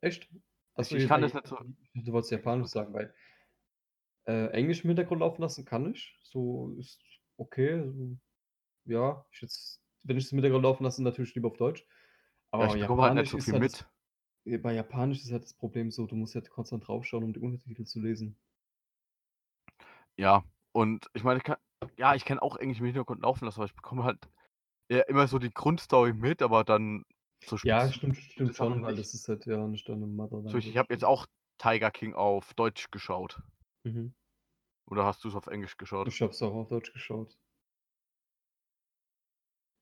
[0.02, 0.28] Echt?
[0.74, 1.58] Ach Ich ich ja, kann das nicht so
[1.94, 3.14] du wolltest Japanisch sagen, weil
[4.26, 6.18] äh, Englisch im Hintergrund laufen lassen kann ich.
[6.22, 7.00] So ist
[7.36, 8.16] okay, so
[8.86, 11.86] ja, ich jetzt wenn ich's im Hintergrund laufen lasse, natürlich lieber auf Deutsch.
[12.58, 13.86] Ja, Aber ich bekomme halt nicht Japanisch so viel halt das mit.
[14.46, 17.40] äh, bei Japanisch ist halt das Problem so, du musst halt konstant draufschauen, um die
[17.40, 18.38] Untertitel zu lesen.
[20.16, 21.56] Ja, und ich meine, ich kann
[21.96, 24.18] ja, ich kann auch Englisch im Hintergrund laufen lassen, aber ich bekomme halt,
[24.90, 27.04] ja, immer so die Grundstory mit, aber dann
[27.46, 30.76] so Ja, stimmt stimmt schon, weil das ist halt ja nicht deine Mother Beispiel, ich
[30.76, 31.26] habe jetzt auch
[31.58, 33.40] Tiger King auf Deutsch geschaut.
[33.84, 34.12] Mhm.
[34.86, 36.12] Oder hast du's auf Englisch geschaut?
[36.12, 37.36] Ich habe es auch auf Deutsch geschaut.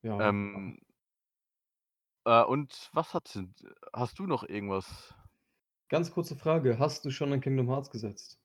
[0.02, 0.20] Ja.
[0.20, 0.78] Ähm
[2.24, 3.54] äh, und was hat's denn
[3.94, 5.14] hast du noch irgendwas?
[5.90, 8.39] Ganz kurze Frage, hast du schon an Kingdom Hearts gesetzt?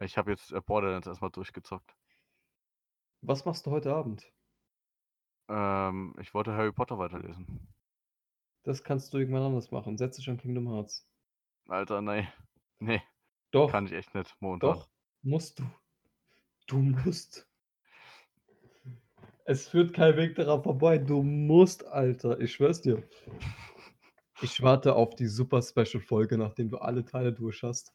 [0.00, 1.94] Ich habe jetzt, äh, Borderlands erst mal durchgezockt.
[3.20, 4.32] Was machst du heute Abend?
[5.48, 7.68] Ähm, ich wollte Harry Potter weiterlesen.
[8.62, 9.98] Das kannst du irgendwann anders machen.
[9.98, 11.06] Setz dich an Kingdom Hearts.
[11.68, 12.32] Alter, ne.
[12.82, 13.02] Ne.
[13.50, 13.70] Doch.
[13.70, 14.70] Kann ich echt nicht momentan.
[14.70, 14.88] Doch,
[15.20, 15.64] musst du.
[16.66, 17.46] Du musst.
[19.44, 20.96] Es führt kein Weg daran vorbei.
[20.96, 22.40] Du musst, Alter.
[22.40, 23.06] Ich schwöre es dir.
[24.42, 27.92] Ich warte auf die Super Special Folge, nachdem du alle Teile durch hast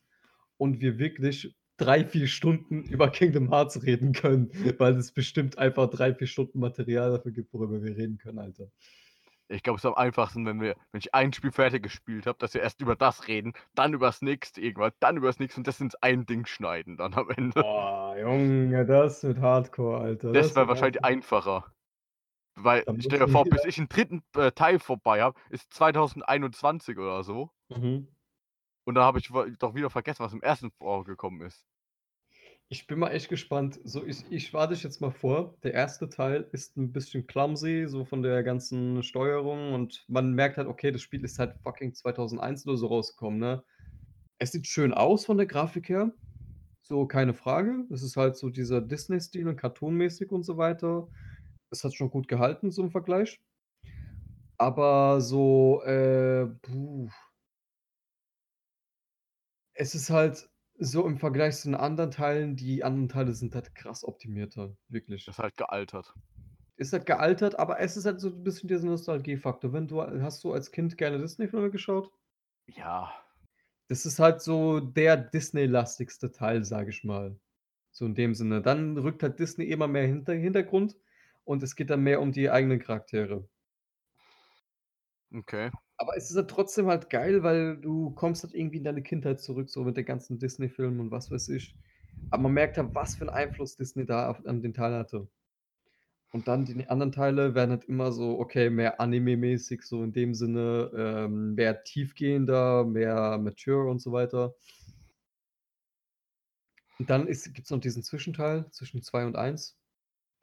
[0.57, 5.89] und wir wirklich 3, 4 Stunden über Kingdom Hearts reden können, weil es bestimmt einfach
[5.89, 8.71] 3, 4 Stunden Material dafür gibt, worüber wir reden können, Alter.
[9.49, 12.37] Ich glaube, es ist am einfachsten, wenn wir wenn ich ein Spiel fertig gespielt habe,
[12.39, 15.79] dass wir erst über das reden, dann übers nächste irgendwann, dann übers nächste und das
[15.79, 17.61] ins ein Ding schneiden dann am Ende.
[17.61, 20.35] Boah, Junge, das wird Hardcore, Alter.
[20.35, 21.71] Das Das wäre wahrscheinlich einfacher.
[22.55, 24.23] Weil, Dann stell dir vor, bis ich 'n 3.
[24.35, 27.51] äh, Teil vorbei habe, ist 2021 oder so.
[27.69, 28.07] Mhm.
[28.85, 29.29] Und dann habe ich
[29.59, 31.65] doch wieder vergessen, was im ersten vorgekommen ist.
[32.69, 33.79] Ich bin mal echt gespannt.
[33.83, 35.57] So, ich ich warne dich jetzt mal vor.
[35.63, 40.57] Der erste Teil ist 'n bisschen clumsy, so von der ganzen Steuerung und man merkt
[40.57, 43.63] halt, okay, das Spiel ist halt fucking 2001 oder so rausgekommen, ne?
[44.39, 46.13] Es sieht schön aus von der Grafik her,
[46.81, 47.85] so keine Frage.
[47.91, 51.09] Es ist halt so dieser Disney-Stil und cartoonmäßig und so weiter.
[51.71, 53.41] Es hat schon gut gehalten so im Vergleich.
[54.57, 57.09] Aber so, äh, puh
[59.75, 63.75] es ist halt so im Vergleich zu den anderen Teilen die anderen Teile sind halt
[63.75, 65.25] krass optimierter, wirklich.
[65.25, 66.13] Das ist halt gealtert.
[66.77, 69.71] ist halt gealtert, aber es ist halt so ein bisschen dieser Nostalgiefaktor.
[69.73, 72.11] Wenn du hast du als Kind gerne Disney-Filme geschaut?
[72.67, 73.13] Ja.
[73.87, 77.39] Das ist halt so der Disney-lastigste Teil, sage ich mal.
[77.91, 78.61] So in dem Sinne.
[78.61, 80.97] Dann rückt halt Disney immer mehr hinter Hintergrund
[81.45, 83.47] und es geht dann mehr um die eigenen Charaktere.
[85.33, 85.71] Okay.
[85.97, 89.39] Aber es ist halt trotzdem halt geil, weil du kommst halt irgendwie in deine Kindheit
[89.39, 91.75] zurück, so mit den ganzen Disney-Filmen und was weiß ich.
[92.31, 95.27] Aber man merkt halt, was für einen Einfluss Disney da auf, an den Teil hatte.
[96.31, 100.33] Und dann die anderen Teile werden halt immer so, okay, mehr Anime-mäßig, so in dem
[100.33, 104.53] Sinne, ähm, mehr tiefgehender, mehr mature und so weiter.
[106.99, 109.77] Und dann gibt es noch diesen Zwischenteil zwischen 2 und 1.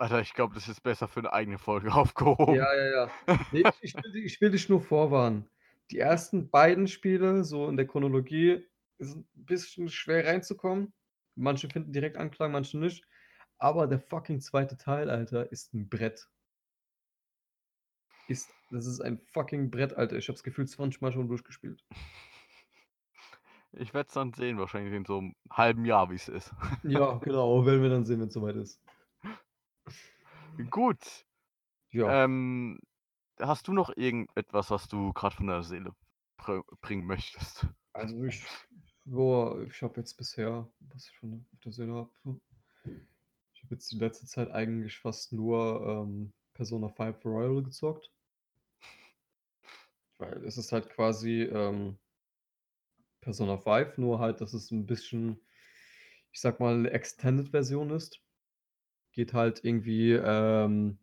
[0.03, 2.57] Alter, ich glaube, das ist besser für eine eigene Folge aufgehoben.
[2.57, 3.39] Ja, ja, ja.
[3.53, 5.49] Nee, ich, will, ich will dich nur vorwarnen.
[5.93, 8.67] Die ersten beiden Spiele, so in der Chronologie,
[8.99, 10.93] sind ein bisschen schwer reinzukommen.
[11.37, 13.07] Manche finden direkt Anklang, manche nicht.
[13.59, 16.29] Aber der fucking zweite Teil, Alter, ist ein Brett.
[18.27, 20.17] Ist, das ist ein fucking Brett, Alter.
[20.17, 21.85] Ich hab's gefühlt 20 Mal schon durchgespielt.
[23.75, 26.53] Ich werde es dann sehen, wahrscheinlich in so einem halben Jahr, wie es ist.
[26.83, 28.81] Ja, genau, werden wir dann sehen, wenn es soweit ist.
[30.71, 31.27] Gut.
[31.91, 32.25] Ja.
[32.25, 32.79] Ähm,
[33.41, 35.95] hast du noch irgendetwas, was du gerade von der Seele
[36.39, 37.67] br- bringen möchtest?
[37.95, 38.45] Also ich,
[39.05, 42.11] boah, ich habe jetzt bisher, was ich von auf der Seele habe,
[43.55, 48.11] ich habe jetzt die letzte Zeit eigentlich fast nur ähm, Persona 5 Royal gezockt.
[50.19, 51.99] Weil es ist halt quasi ähm,
[53.23, 55.41] Persona 5, nur halt, dass es ein bisschen,
[56.33, 58.21] ich sag mal, Extended-Version ist.
[59.13, 60.99] Geht halt irgendwie, ähm,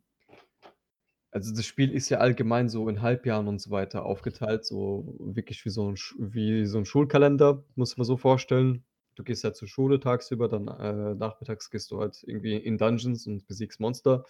[1.31, 5.63] also das Spiel ist ja allgemein so in Halbjahren und so weiter aufgeteilt, so wirklich
[5.65, 8.83] wie so ein, wie so ein Schulkalender, muss man so vorstellen.
[9.15, 13.27] Du gehst halt zur Schule tagsüber, dann äh, nachmittags gehst du halt irgendwie in Dungeons
[13.27, 14.25] und besiegst Monster.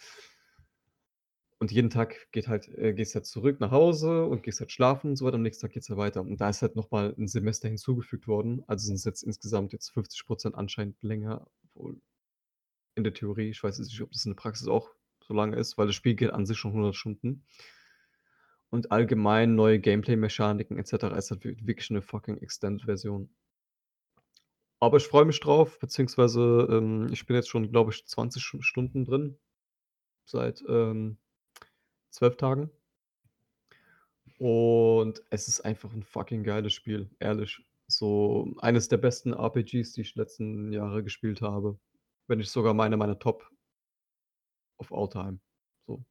[1.59, 5.11] Und jeden Tag geht halt, äh, gehst halt zurück nach Hause und gehst halt schlafen
[5.11, 5.35] und so weiter.
[5.35, 6.21] Am nächsten Tag geht's halt weiter.
[6.21, 8.63] Und da ist halt nochmal ein Semester hinzugefügt worden.
[8.67, 11.99] Also sind es jetzt insgesamt jetzt 50% anscheinend länger, obwohl
[12.99, 14.89] in der Theorie, ich weiß jetzt nicht, ob das in der Praxis auch
[15.21, 17.43] so lange ist, weil das Spiel geht an sich schon 100 Stunden.
[18.69, 21.15] Und allgemein neue Gameplay-Mechaniken etc.
[21.17, 23.29] ist halt wir- wirklich eine fucking Extended-Version.
[24.79, 28.61] Aber ich freue mich drauf, beziehungsweise ähm, ich bin jetzt schon, glaube ich, 20 Sch-
[28.61, 29.37] Stunden drin.
[30.25, 31.17] Seit ähm,
[32.11, 32.69] 12 Tagen.
[34.37, 37.61] Und es ist einfach ein fucking geiles Spiel, ehrlich.
[37.87, 41.77] So eines der besten RPGs, die ich letzten Jahre gespielt habe.
[42.29, 43.49] Wenn nicht sogar meine meiner Top
[44.77, 45.39] of all time.
[45.87, 46.05] So.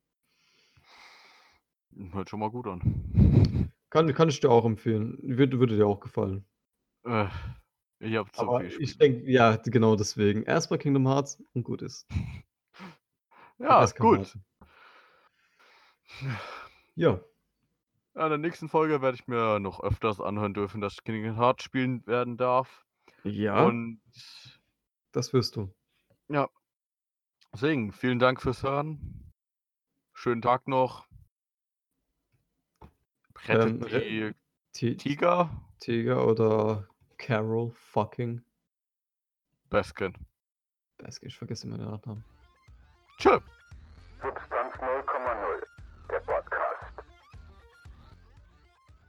[2.13, 3.71] Hört schon mal gut an.
[3.91, 5.17] Kann, kann ich dir auch empfehlen.
[5.23, 6.45] Würde, würde dir auch gefallen.
[7.05, 7.29] Äh,
[8.01, 10.43] ich habe zu Aber viel ich denke, ja, genau deswegen.
[10.43, 12.07] Erstmal Kingdom Hearts und gut ist.
[13.61, 14.19] Ja, kann gut.
[14.19, 14.45] warten.
[16.97, 17.21] Ja,
[18.15, 21.37] Ja, in der nächsten Folge werde ich mir noch öfters anhören dürfen, dass ich Kingdom
[21.37, 22.85] Hearts spielen werden darf.
[23.25, 24.01] ja, Und
[25.13, 25.73] das wirst du.
[26.29, 26.49] Ja,
[27.53, 29.33] deswegen vielen Dank fürs Hören.
[30.15, 31.07] Schönen Tag noch.
[33.47, 34.35] Rettet Ähm, die
[34.73, 35.51] Ti- Tiger.
[35.81, 38.43] Tiger oder Carol fucking
[39.71, 40.13] Baskin.
[40.99, 42.25] Baskin, ich vergesse immer den Nachnamen.
[43.19, 43.39] Tschö.
[44.21, 44.58] Substanz 0,0.